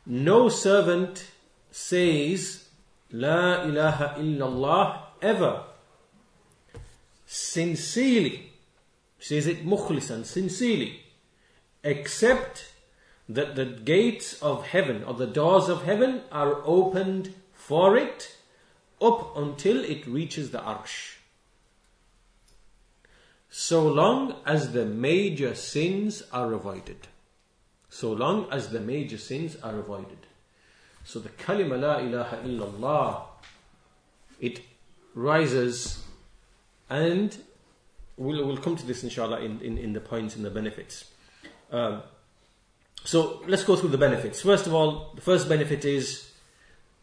[0.08, 1.30] no servant
[1.70, 2.64] says
[3.12, 5.64] La ilaha illallah ever.
[7.26, 8.52] Sincerely,
[9.18, 11.02] says it mukhlisan, sincerely,
[11.84, 12.72] except
[13.28, 18.34] that the gates of heaven or the doors of heaven are opened for it
[19.02, 21.16] up until it reaches the arsh.
[23.50, 27.08] So long as the major sins are avoided
[27.88, 30.18] so long as the major sins are avoided.
[31.04, 33.22] So the kalima la ilaha illallah,
[34.40, 34.60] it
[35.14, 36.04] rises
[36.90, 37.36] and
[38.16, 41.06] we'll, we'll come to this inshallah in, in, in the points and the benefits.
[41.70, 42.02] Um,
[43.04, 44.42] so let's go through the benefits.
[44.42, 46.32] First of all, the first benefit is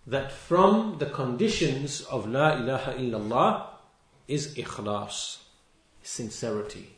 [0.08, 3.68] that from the conditions of La ilaha illallah
[4.28, 5.40] is ikhlas,
[6.04, 6.95] sincerity.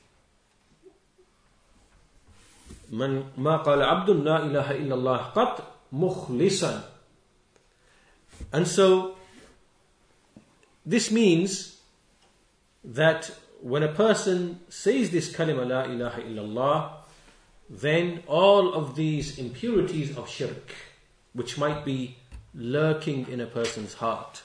[2.91, 6.83] من ما قال عبد لا إله إلا الله قط مخلصا
[8.53, 9.17] and so
[10.85, 11.79] this means
[12.85, 16.91] that when a person says this kalima la ilaha illallah
[17.71, 20.75] then all of these impurities of shirk
[21.33, 22.17] which might be
[22.55, 24.43] lurking in a person's heart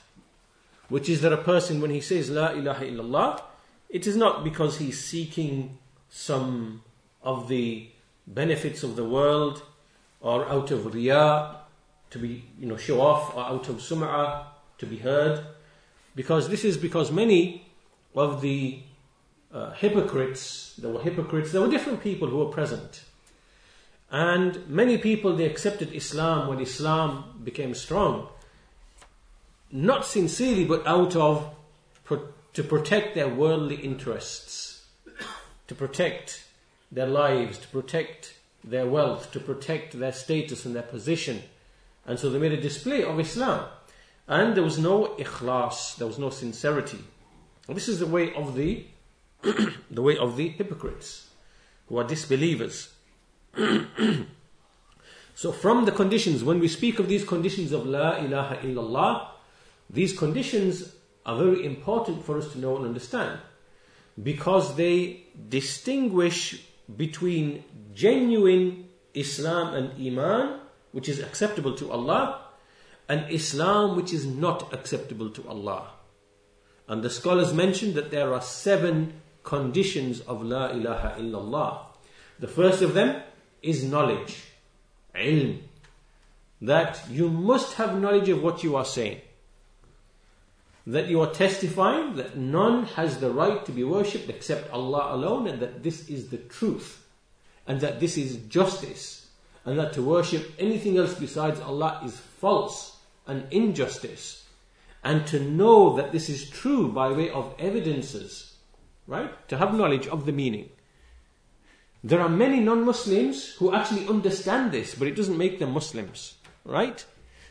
[0.89, 3.41] which is that a person when he says la ilaha illallah
[3.89, 5.77] it is not because he's seeking
[6.10, 6.82] some
[7.23, 7.89] of the
[8.26, 9.62] benefits of the world
[10.20, 11.56] or out of riyah
[12.11, 14.44] to be, you know, show off or out of sum'ah
[14.78, 15.44] to be heard.
[16.14, 17.66] Because this is because many
[18.14, 18.80] of the
[19.52, 23.04] uh, hypocrites, there were hypocrites, there were different people who were present.
[24.11, 28.28] And many people, they accepted Islam when Islam became strong.
[29.70, 31.54] Not sincerely, but out of,
[32.52, 34.85] to protect their worldly interests.
[35.68, 36.41] To protect
[36.92, 41.42] their lives, to protect their wealth, to protect their status and their position.
[42.07, 43.66] And so they made a display of Islam.
[44.28, 46.98] And there was no ikhlas, there was no sincerity.
[47.68, 48.85] This is the way of the
[49.90, 51.28] the way of the hypocrites,
[51.88, 52.90] who are disbelievers.
[55.35, 59.26] so from the conditions, when we speak of these conditions of La ilaha illallah,
[59.90, 60.94] these conditions
[61.26, 63.40] are very important for us to know and understand
[64.22, 66.62] because they distinguish
[66.96, 70.61] between genuine Islam and Iman,
[70.92, 72.40] which is acceptable to Allah,
[73.09, 75.90] and Islam which is not acceptable to Allah.
[76.88, 81.87] And the scholars mentioned that there are seven conditions of La ilaha illallah.
[82.38, 83.22] The first of them
[83.62, 84.44] is knowledge,
[85.14, 85.61] ilm.
[86.61, 89.20] That you must have knowledge of what you are saying
[90.87, 95.47] that you are testifying that none has the right to be worshipped except Allah alone
[95.47, 97.05] and that this is the truth
[97.66, 99.29] and that this is justice
[99.64, 104.49] and that to worship anything else besides Allah is false and injustice
[105.05, 108.53] and to know that this is true by way of evidences
[109.07, 109.49] right?
[109.49, 110.71] To have knowledge of the meaning.
[112.05, 117.05] There are many non-Muslims who actually understand this but it doesn't make them Muslims right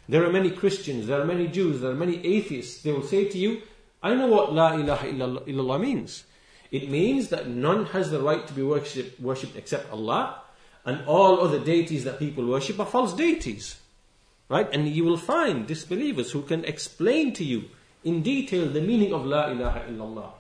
[0.10, 2.82] there are many Christians, there are many Jews, there are many atheists.
[2.82, 3.62] They will say to you,
[4.04, 6.24] I know what La ilaha illallah means.
[6.72, 10.42] It means that none has the right to be worshipped, except Allah,
[10.86, 13.80] and all other deities that people worship are false deities.
[14.50, 14.68] Right?
[14.74, 17.70] And you will find disbelievers who can explain to you
[18.04, 20.32] in detail the meaning of La ilaha illallah.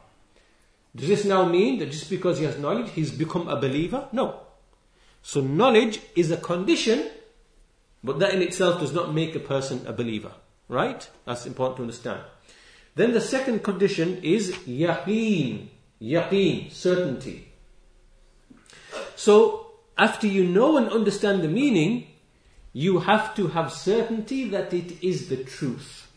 [0.95, 4.09] Does this now mean that just because he has knowledge, he's become a believer?
[4.11, 4.41] No.
[5.21, 7.09] So knowledge is a condition
[8.03, 10.31] but that in itself does not make a person a believer.
[10.67, 11.09] Right?
[11.25, 12.21] That's important to understand.
[12.95, 15.67] Then the second condition is yaqeen.
[16.01, 17.51] Yaqeen, certainty.
[19.15, 22.07] So, after you know and understand the meaning,
[22.73, 26.09] you have to have certainty that it is the truth.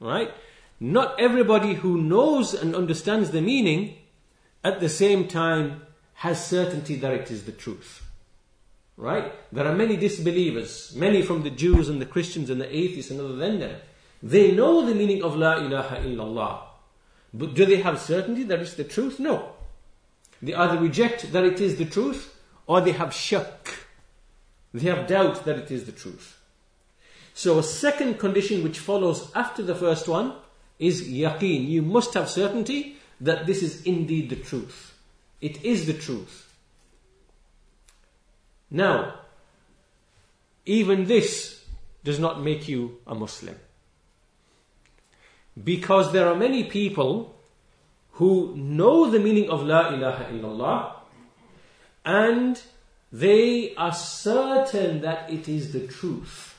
[0.00, 0.32] Right?
[0.78, 3.96] Not everybody who knows and understands the meaning
[4.62, 5.82] at the same time
[6.14, 8.05] has certainty that it is the truth.
[8.96, 9.32] Right?
[9.52, 13.20] There are many disbelievers, many from the Jews and the Christians and the atheists and
[13.20, 13.76] other than them.
[14.22, 16.60] They know the meaning of La ilaha illallah.
[17.34, 19.20] But do they have certainty that it's the truth?
[19.20, 19.52] No.
[20.40, 22.34] They either reject that it is the truth
[22.66, 23.86] or they have shak.
[24.72, 26.38] They have doubt that it is the truth.
[27.34, 30.34] So a second condition which follows after the first one
[30.78, 31.68] is yaqeen.
[31.68, 34.94] You must have certainty that this is indeed the truth.
[35.40, 36.45] It is the truth.
[38.70, 39.20] Now,
[40.64, 41.64] even this
[42.04, 43.56] does not make you a Muslim.
[45.62, 47.36] Because there are many people
[48.12, 50.92] who know the meaning of La ilaha illallah
[52.04, 52.60] and
[53.12, 56.54] they are certain that it is the truth.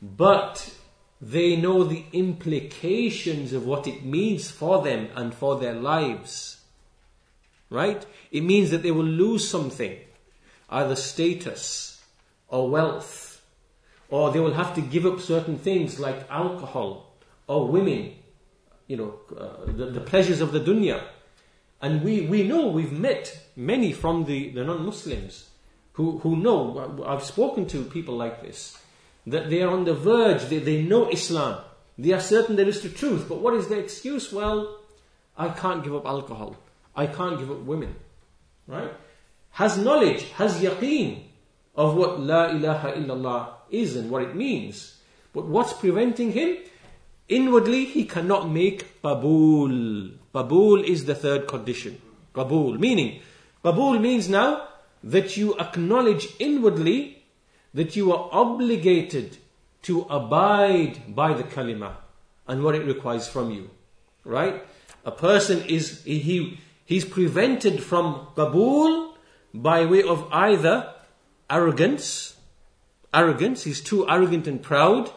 [0.00, 0.74] But
[1.20, 6.60] they know the implications of what it means for them and for their lives.
[7.70, 8.04] Right?
[8.30, 9.98] It means that they will lose something
[10.68, 12.02] either status
[12.48, 13.42] or wealth,
[14.10, 17.14] or they will have to give up certain things like alcohol
[17.46, 18.14] or women,
[18.86, 21.02] you know, uh, the, the, pleasures of the dunya.
[21.80, 25.48] And we, we know, we've met many from the, the non-Muslims
[25.92, 28.78] who, who know, I've spoken to people like this,
[29.26, 31.62] that they are on the verge, they, they know Islam,
[31.98, 34.32] they are certain there is the truth, but what is their excuse?
[34.32, 34.78] Well,
[35.36, 36.56] I can't give up alcohol.
[36.94, 37.94] I can't give up women.
[38.66, 38.92] Right?
[39.52, 41.24] Has knowledge, has yaqeen
[41.74, 44.96] of what La ilaha illallah is and what it means.
[45.32, 46.56] But what's preventing him?
[47.28, 50.14] Inwardly, he cannot make qabul.
[50.34, 52.00] qabul is the third condition.
[52.34, 53.20] qabul, meaning,
[53.64, 54.68] qabul means now
[55.04, 57.22] that you acknowledge inwardly
[57.74, 59.36] that you are obligated
[59.82, 61.96] to abide by the kalima
[62.46, 63.70] and what it requires from you.
[64.24, 64.64] Right?
[65.04, 69.07] A person is, he, he's prevented from qabul
[69.52, 70.92] by way of either
[71.50, 72.36] arrogance,
[73.12, 75.10] arrogance, he's too arrogant and proud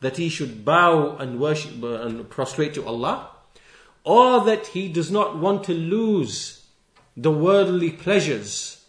[0.00, 3.30] that he should bow and worship uh, and prostrate to Allah,
[4.04, 6.66] or that he does not want to lose
[7.16, 8.84] the worldly pleasures,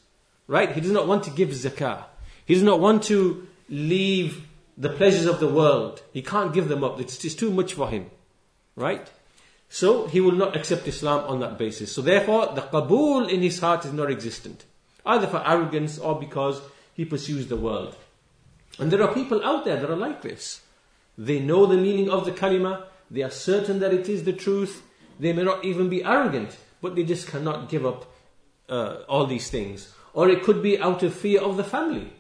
[0.47, 0.71] right?
[0.71, 2.03] He does not want to give zakah.
[2.45, 4.45] He does not want to leave
[4.77, 6.01] the pleasures of the world.
[6.13, 6.99] He can't give them up.
[6.99, 8.09] It's, it's too much for him,
[8.75, 9.09] right?
[9.67, 11.91] So he will not accept Islam on that basis.
[11.91, 14.65] So therefore, the qabul in his heart is not existent,
[15.05, 16.61] either for arrogance or because
[16.93, 17.95] he pursues the world.
[18.77, 20.61] And there are people out there that are like this.
[21.17, 24.83] They know the meaning of the kalima, they are certain that it is the truth,
[25.19, 28.05] they may not even be arrogant, but they just cannot give up
[28.69, 29.93] uh, all these things.
[30.13, 32.13] Or it could be out of fear of the family.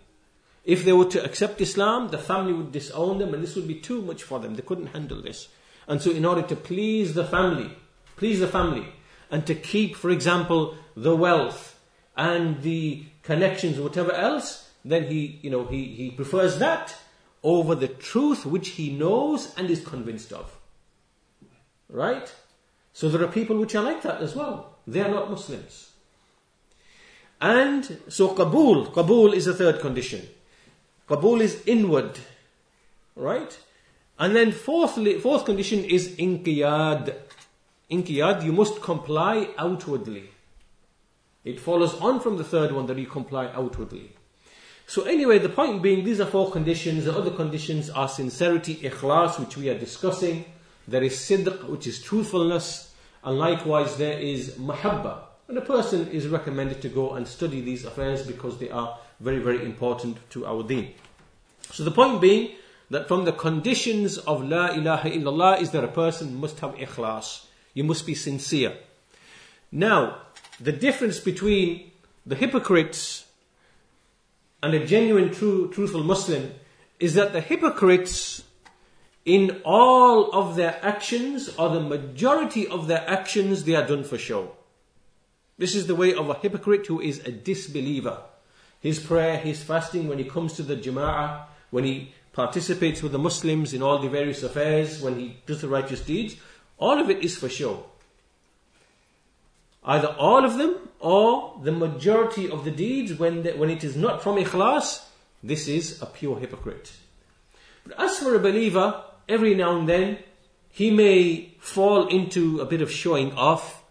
[0.65, 3.75] If they were to accept Islam, the family would disown them and this would be
[3.79, 4.55] too much for them.
[4.55, 5.47] They couldn't handle this.
[5.87, 7.71] And so in order to please the family,
[8.17, 8.87] please the family,
[9.31, 11.78] and to keep, for example, the wealth
[12.19, 16.93] and the connections, whatever else, then he, you know, he, he prefers that
[17.43, 20.57] over the truth which he knows and is convinced of.
[21.89, 22.29] Right?
[22.91, 24.75] So there are people which are like that as well.
[24.85, 25.91] They are not Muslims.
[27.39, 30.27] And so Kabul, Kabul is the third condition.
[31.07, 32.19] Kabul is inward.
[33.15, 33.57] Right?
[34.19, 37.15] And then fourthly, fourth condition is inqiyad.
[37.89, 40.31] Inqiyad, you must comply outwardly.
[41.43, 44.11] It follows on from the third one that you comply outwardly.
[44.87, 47.05] So anyway, the point being, these are four conditions.
[47.05, 50.45] The other conditions are sincerity, ikhlas, which we are discussing.
[50.87, 52.93] There is sidq, which is truthfulness.
[53.23, 55.19] And likewise, there is mahabba.
[55.47, 59.39] And a person is recommended to go and study these affairs because they are very,
[59.39, 60.93] very important to our deen.
[61.71, 62.55] So the point being
[62.89, 67.45] that from the conditions of La ilaha illallah is that a person must have ikhlas.
[67.73, 68.75] You must be sincere.
[69.71, 70.21] Now,
[70.59, 71.91] the difference between
[72.25, 73.25] the hypocrites
[74.61, 76.53] and a genuine, true, truthful Muslim
[76.99, 78.43] is that the hypocrites,
[79.25, 84.17] in all of their actions, or the majority of their actions, they are done for
[84.17, 84.51] show.
[85.57, 88.21] This is the way of a hypocrite who is a disbeliever.
[88.81, 93.19] His prayer, his fasting, when he comes to the jama'ah, when he participates with the
[93.19, 96.35] Muslims in all the various affairs, when he does the righteous deeds,
[96.77, 97.88] all of it is for show.
[99.83, 103.95] Either all of them or the majority of the deeds, when, the, when it is
[103.95, 105.05] not from ikhlas,
[105.41, 106.91] this is a pure hypocrite.
[107.85, 110.19] But as for a believer, every now and then,
[110.69, 113.83] he may fall into a bit of showing off.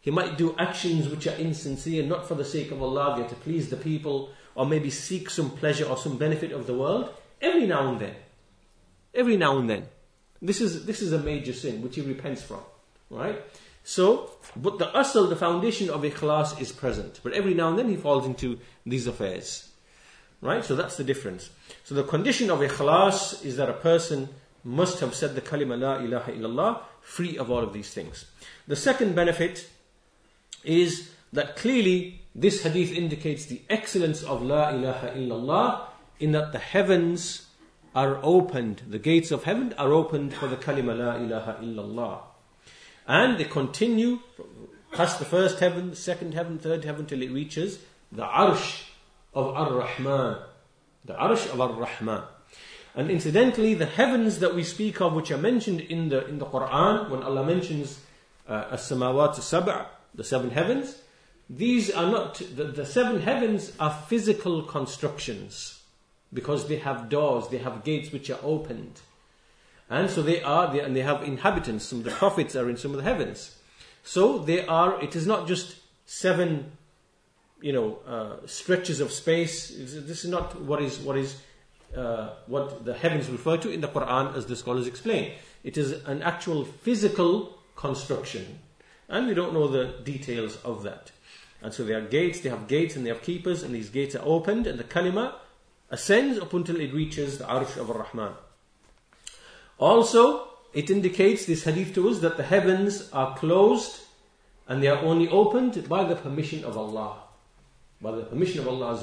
[0.00, 3.34] He might do actions which are insincere, not for the sake of Allah, yet to
[3.34, 7.10] please the people, or maybe seek some pleasure or some benefit of the world.
[7.42, 8.14] Every now and then.
[9.14, 9.86] Every now and then.
[10.40, 12.60] This is, this is a major sin which he repents from.
[13.10, 13.42] Right?
[13.88, 17.20] So, but the asl, the foundation of ikhlas is present.
[17.22, 19.70] But every now and then he falls into these affairs.
[20.40, 20.64] Right?
[20.64, 21.50] So that's the difference.
[21.84, 24.28] So the condition of ikhlas is that a person
[24.64, 28.24] must have said the kalima la ilaha illallah free of all of these things.
[28.66, 29.70] The second benefit
[30.64, 35.86] is that clearly this hadith indicates the excellence of la ilaha illallah
[36.18, 37.46] in that the heavens
[37.94, 42.20] are opened, the gates of heaven are opened for the kalima la ilaha illallah.
[43.06, 44.20] And they continue
[44.92, 47.78] past the first heaven, the second heaven, third heaven till it reaches
[48.10, 48.84] the arsh
[49.34, 50.38] of Ar-Rahman.
[51.04, 52.22] The arsh of Ar-Rahman.
[52.94, 56.46] And incidentally, the heavens that we speak of, which are mentioned in the in the
[56.46, 58.00] Quran, when Allah mentions
[58.48, 61.02] uh, as-samawat sab'a, the seven heavens,
[61.50, 65.80] these are not the, the seven heavens are physical constructions
[66.32, 69.00] because they have doors, they have gates which are opened.
[69.88, 71.84] And so they are, they, and they have inhabitants.
[71.84, 73.56] Some of the prophets are in some of the heavens.
[74.02, 75.76] So they are, it is not just
[76.06, 76.72] seven,
[77.60, 79.70] you know, uh, stretches of space.
[79.70, 81.40] This is not what is, what is,
[81.96, 85.32] uh, what the heavens refer to in the Quran as the scholars explain.
[85.62, 88.58] It is an actual physical construction.
[89.08, 91.12] And we don't know the details of that.
[91.62, 94.14] And so there are gates, they have gates and they have keepers, and these gates
[94.14, 95.34] are opened, and the kalima
[95.90, 98.32] ascends up until it reaches the arsh of Ar-Rahman.
[99.78, 104.00] Also, it indicates this hadith to us that the heavens are closed
[104.68, 107.22] and they are only opened by the permission of Allah.
[108.00, 108.98] by the permission of Allah.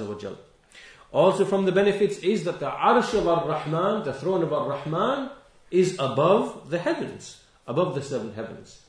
[1.11, 5.29] Also from the benefits is that the arsh of Ar-Rahman, the throne of Ar-Rahman,
[5.71, 8.81] is above the heavens, above the seven heavens.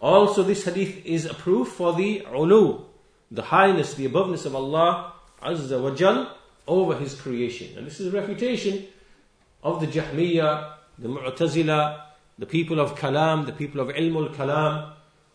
[0.00, 2.80] Also this hadith is a proof for the ulu,
[3.30, 6.26] the highness, the aboveness of Allah Azza wa
[6.66, 7.76] over His creation.
[7.76, 8.86] And this is a refutation
[9.62, 12.02] of the Jahmiyyah, the Mu'tazila,
[12.38, 14.92] the people of Kalam, the people of Ilmul Kalam,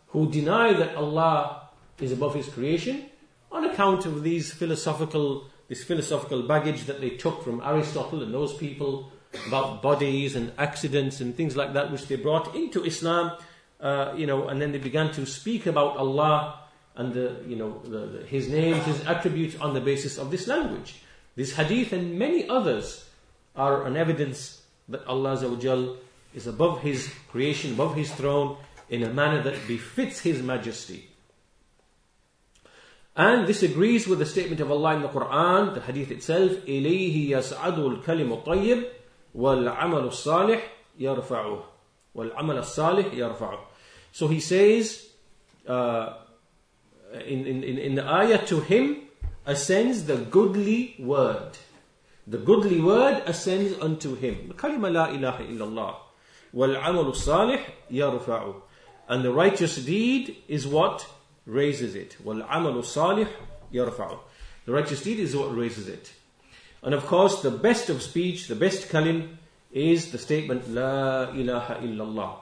[0.08, 3.06] who deny that Allah is above His creation
[3.52, 8.54] on account of these philosophical, this philosophical baggage that they took from Aristotle and those
[8.54, 9.12] people
[9.48, 13.38] about bodies and accidents and things like that, which they brought into Islam,
[13.80, 16.60] uh, you know, and then they began to speak about Allah
[16.96, 20.48] and the, you know, the, the, His names, His attributes on the basis of this
[20.48, 20.96] language.
[21.36, 23.06] This hadith and many others
[23.56, 24.59] are an evidence
[24.89, 25.33] that Allah
[26.35, 28.57] is above His creation, above His throne,
[28.89, 31.09] in a manner that befits His majesty.
[33.17, 37.31] And this agrees with the statement of Allah in the Quran, the hadith itself, إِلَيْهِ
[37.31, 38.85] يَسْعَدُ الْكَلِمُ الطَّيِّبُ
[39.37, 40.61] وَالْعَمَلُ الصَّالِحِ
[41.01, 41.63] يَرْفَعُهُ
[42.17, 43.59] وَالْعَمَلَ الصَّالِحِ يَرْفَعُهُ
[44.11, 45.09] So he says,
[45.69, 46.15] uh,
[47.25, 49.03] in, in, in the ayah, to him
[49.47, 51.53] ascends the goodly word.
[52.30, 54.50] The goodly word ascends unto him.
[54.50, 55.96] The kalima la ilaha illallah.
[56.54, 57.60] Wal salih
[57.92, 58.54] yarfa'u.
[59.08, 61.08] And the righteous deed is what
[61.48, 62.18] raises it.
[62.24, 63.28] Wal salih
[63.74, 64.20] yarfa'u.
[64.66, 66.12] The righteous deed is what raises it.
[66.84, 69.38] And of course, the best of speech, the best kalim,
[69.72, 72.38] is the statement La ilaha illallah.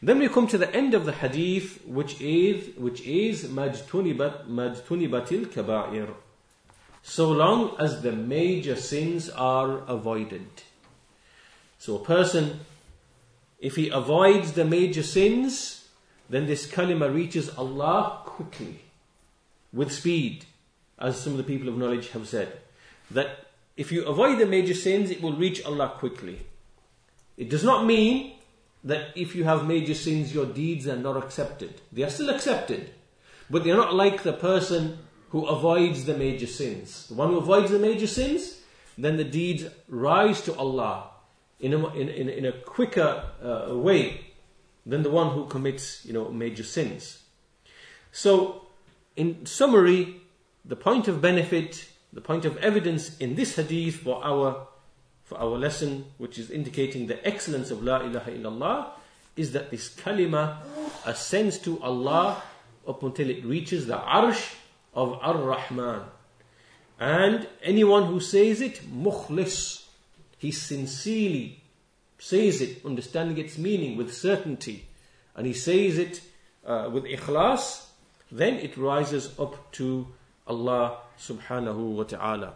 [0.00, 5.48] Then we come to the end of the hadith, which is which is majtunibat majtunibatil
[5.48, 6.14] kaba'ir.
[7.02, 10.48] So long as the major sins are avoided.
[11.78, 12.60] So a person,
[13.58, 15.88] if he avoids the major sins,
[16.30, 18.82] then this kalima reaches Allah quickly,
[19.72, 20.46] with speed,
[20.98, 22.60] as some of the people of knowledge have said.
[23.10, 23.46] That
[23.76, 26.46] if you avoid the major sins, it will reach Allah quickly.
[27.36, 28.34] It does not mean
[28.84, 31.80] that if you have major sins, your deeds are not accepted.
[31.90, 32.90] They are still accepted,
[33.50, 34.98] but they are not like the person
[35.32, 37.08] who avoids the major sins.
[37.08, 38.60] The one who avoids the major sins,
[38.98, 41.08] then the deeds rise to Allah
[41.58, 44.26] in a, in, in, in a quicker uh, way
[44.84, 47.22] than the one who commits, you know, major sins.
[48.10, 48.66] So,
[49.16, 50.20] in summary,
[50.66, 54.68] the point of benefit, the point of evidence in this hadith for our
[55.24, 58.90] for our lesson, which is indicating the excellence of La ilaha illallah,
[59.34, 60.58] is that this kalima
[61.06, 62.42] ascends to Allah
[62.86, 64.56] up until it reaches the arsh
[64.94, 66.02] of Ar-Rahman.
[66.98, 69.84] And anyone who says it, mukhlis,
[70.38, 71.62] he sincerely
[72.18, 74.86] says it, understanding its meaning with certainty,
[75.34, 76.20] and he says it
[76.64, 77.86] uh, with ikhlas,
[78.30, 80.06] then it rises up to
[80.46, 82.54] Allah subhanahu wa ta'ala.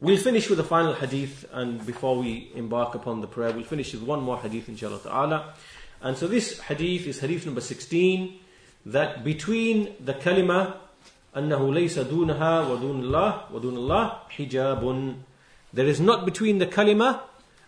[0.00, 3.92] We'll finish with the final hadith, and before we embark upon the prayer, we'll finish
[3.94, 5.54] with one more hadith, inshallah ta'ala.
[6.02, 8.38] And so this hadith is hadith number 16,
[8.85, 10.75] that between the kalima,
[11.35, 15.15] أنه ليس دونها ودون الله ودون الله حجاب
[15.71, 17.21] there is not between the kalima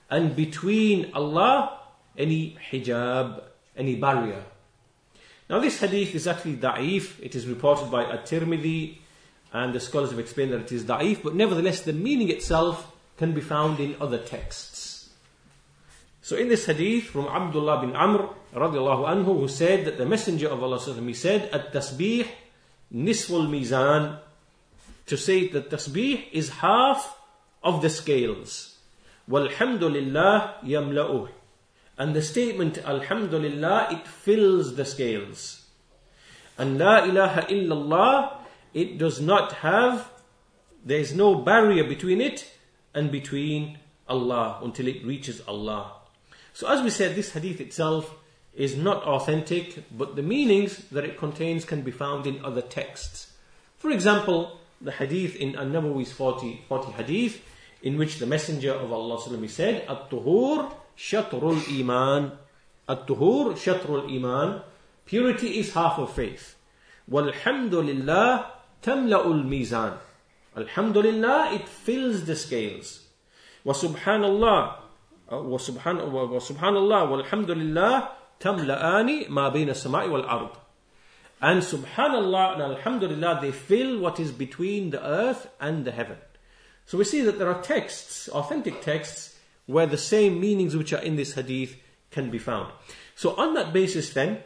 [0.09, 1.77] and between Allah
[2.17, 3.43] any hijab,
[3.77, 4.43] any barrier.
[5.49, 7.19] Now this hadith is actually da'if.
[7.21, 8.97] It is reported by At-Tirmidhi
[9.53, 13.33] and the scholars have explained that it is da'if, but nevertheless the meaning itself can
[13.33, 14.74] be found in other texts.
[16.26, 20.48] So in this hadith from Abdullah bin Amr radiallahu anhu who said that the messenger
[20.48, 22.26] of Allah he said at-tasbih
[22.92, 24.18] nisful mizan
[25.06, 27.16] to say that tasbih is half
[27.62, 28.74] of the scales.
[29.30, 31.28] Walhamdulillah yamla'uh.
[31.96, 35.62] And the statement Alhamdulillah, it fills the scales.
[36.58, 38.38] And La ilaha illallah,
[38.74, 40.10] it does not have,
[40.84, 42.50] there is no barrier between it
[42.92, 45.95] and between Allah until it reaches Allah.
[46.56, 48.14] So, as we said, this hadith itself
[48.54, 53.34] is not authentic, but the meanings that it contains can be found in other texts.
[53.76, 57.42] For example, the hadith in An Nawawi's 40, 40 hadith,
[57.82, 62.32] in which the Messenger of Allah said, At Tuhur Shatrul Iman.
[62.88, 64.62] At Tuhur Shatrul Iman.
[65.04, 66.56] Purity is half of faith.
[67.10, 68.46] Walhamdulillah
[68.82, 69.98] Tamla'ul Mizan.
[70.56, 73.02] Alhamdulillah, it fills the scales.
[73.62, 74.85] Wa subhanallah,
[75.31, 80.49] وسبحان وسبحان الله والحمد لله تملأان ما بين السماء والأرض.
[81.41, 86.17] And subhanallah and alhamdulillah, they fill what is between the earth and the heaven.
[86.85, 91.01] So we see that there are texts, authentic texts, where the same meanings which are
[91.01, 91.77] in this hadith
[92.11, 92.71] can be found.
[93.15, 94.39] So on that basis then,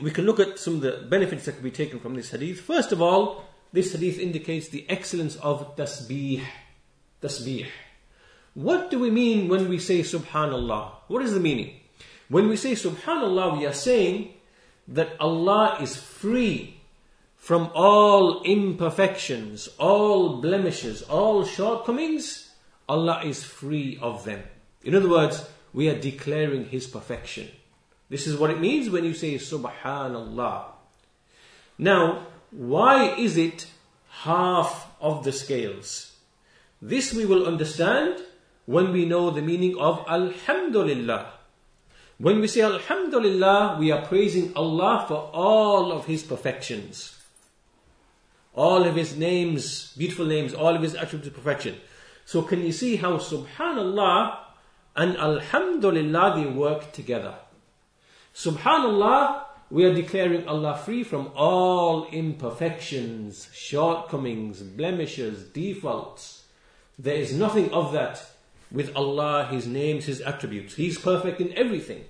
[0.00, 2.60] we can look at some of the benefits that can be taken from this hadith.
[2.60, 6.42] First of all, this hadith indicates the excellence of tasbih.
[7.20, 7.66] Tasbih.
[8.53, 10.91] What do we mean when we say subhanallah?
[11.07, 11.75] What is the meaning?
[12.29, 14.33] When we say subhanallah, we are saying
[14.87, 16.79] that Allah is free
[17.35, 22.51] from all imperfections, all blemishes, all shortcomings.
[22.87, 24.43] Allah is free of them.
[24.83, 27.49] In other words, we are declaring His perfection.
[28.09, 30.65] This is what it means when you say Subhanallah.
[31.77, 33.67] Now, why is it
[34.09, 36.15] half of the scales?
[36.81, 38.19] This we will understand
[38.69, 41.31] when we know the meaning of Alhamdulillah.
[42.19, 47.17] When we say Alhamdulillah, we are praising Allah for all of His perfections.
[48.53, 51.77] All of His names, beautiful names, all of His attributes of perfection.
[52.25, 54.37] So can you see how Subhanallah
[54.95, 57.33] and Alhamdulillah they work together?
[58.35, 66.43] Subhanallah, we are declaring Allah free from all imperfections, shortcomings, blemishes, defaults.
[66.99, 68.23] There is nothing of that
[68.71, 70.75] with Allah, His names, His attributes.
[70.75, 72.05] He's perfect in everything.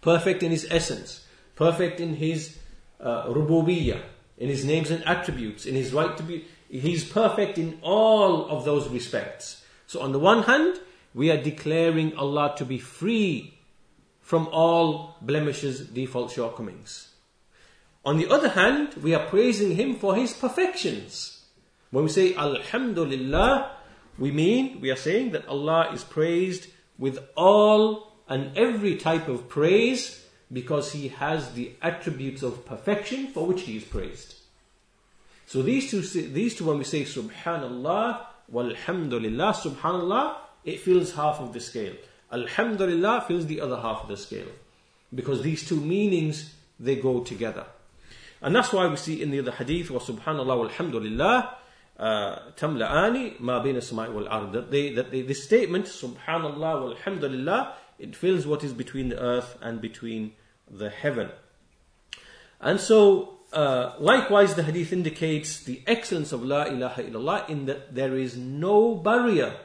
[0.00, 1.26] Perfect in His essence.
[1.54, 2.58] Perfect in His
[3.00, 4.02] uh, rububiyyah,
[4.38, 6.44] in His names and attributes, in His right to be.
[6.68, 9.64] He's perfect in all of those respects.
[9.86, 10.80] So on the one hand,
[11.14, 13.54] we are declaring Allah to be free
[14.20, 17.10] from all blemishes, default shortcomings.
[18.04, 21.44] On the other hand, we are praising Him for His perfections.
[21.90, 23.75] When we say Alhamdulillah,
[24.18, 29.48] we mean, we are saying that Allah is praised with all and every type of
[29.48, 34.36] praise because He has the attributes of perfection for which He is praised.
[35.46, 41.52] So these two, these two when we say Subhanallah, Walhamdulillah, Subhanallah, it fills half of
[41.52, 41.94] the scale.
[42.32, 44.48] Alhamdulillah fills the other half of the scale.
[45.14, 47.66] Because these two meanings, they go together.
[48.42, 51.54] And that's why we see in the other hadith, wa subhanallah walhamdulillah,
[51.98, 54.52] tamla'ani ma bayna samai wal ard.
[54.52, 59.56] That, they, that they, this statement, subhanallah walhamdulillah, it fills what is between the earth
[59.60, 60.32] and between
[60.70, 61.30] the heaven.
[62.60, 67.94] And so, uh, likewise, the hadith indicates the excellence of La ilaha illallah in that
[67.94, 69.56] there is no barrier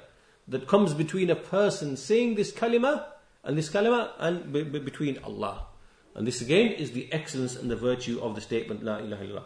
[0.48, 3.06] that comes between a person saying this kalima
[3.44, 5.66] and this kalima and b- b- between Allah.
[6.14, 9.44] And this again is the excellence and the virtue of the statement La ilaha illallah.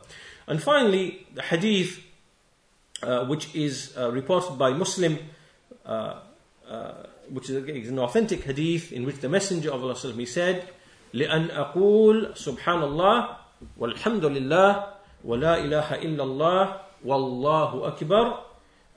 [0.47, 2.03] And finally, the hadith
[3.04, 5.18] uh, which is uh, reported by Muslim,
[5.86, 6.20] uh,
[6.68, 6.92] uh
[7.30, 10.68] which is an authentic hadith in which the Messenger of Allah he said,
[11.14, 13.36] لأن أقول سبحان الله
[13.78, 14.70] والحمد لله
[15.24, 18.26] ولا إله إلا الله والله أكبر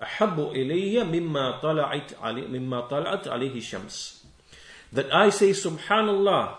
[0.03, 4.25] أحب إلي مما طلعت علي مما طلعت عليه الشمس.
[4.93, 6.55] That I say Subhanallah,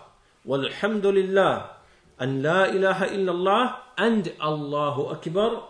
[0.47, 1.71] Walhamdulillah,
[2.19, 5.69] and La ilaha illallah, and Allahu Akbar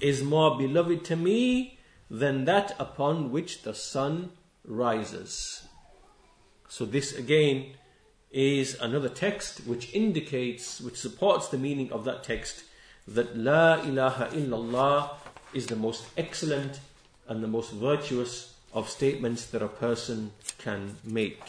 [0.00, 1.78] is more beloved to me
[2.10, 4.30] than that upon which the sun
[4.64, 5.66] rises.
[6.68, 7.74] So this again
[8.30, 12.64] is another text which indicates, which supports the meaning of that text
[13.06, 15.10] that La ilaha illallah
[15.52, 16.80] is the most excellent
[17.28, 21.40] and the most virtuous of statements that a person can make.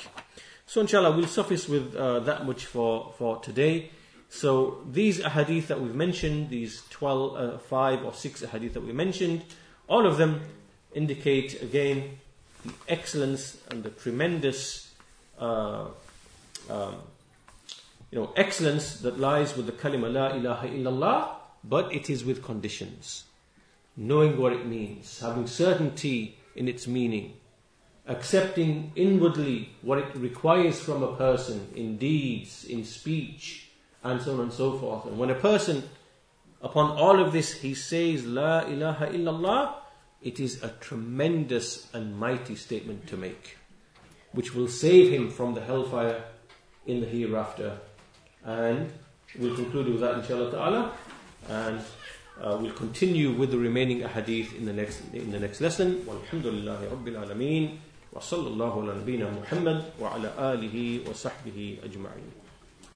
[0.67, 3.91] So inshallah we'll suffice with uh, that much for, for today.
[4.29, 8.91] So these ahadith that we've mentioned, these 12, uh, 5 or 6 ahadith that we
[8.91, 9.43] mentioned,
[9.87, 10.41] all of them
[10.93, 12.17] indicate again
[12.65, 14.93] the excellence and the tremendous
[15.39, 15.85] uh,
[16.69, 16.95] um,
[18.11, 21.29] you know, excellence that lies with the kalima la ilaha illallah,
[21.63, 23.25] but it is with conditions.
[23.97, 27.33] Knowing what it means, having certainty in its meaning,
[28.07, 33.64] accepting inwardly what it requires from a person in deeds, in speech,
[34.05, 35.05] and so on and so forth.
[35.05, 35.83] And when a person,
[36.61, 39.73] upon all of this, he says, La ilaha illallah,
[40.21, 43.57] it is a tremendous and mighty statement to make,
[44.31, 46.23] which will save him from the hellfire
[46.85, 47.79] in the hereafter.
[48.43, 48.93] And
[49.39, 50.93] we'll conclude with that, inshallah ta'ala.
[51.49, 51.81] And
[52.41, 56.05] uh, we'll continue with the remaining ahadith in the next in the next lesson.
[56.05, 57.77] Walhamdulillah Rabbil Alameen.
[58.13, 62.44] Wa sallallahu ala nabiyyina Muhammad wa ala alihi wa sahbihi ajma'in.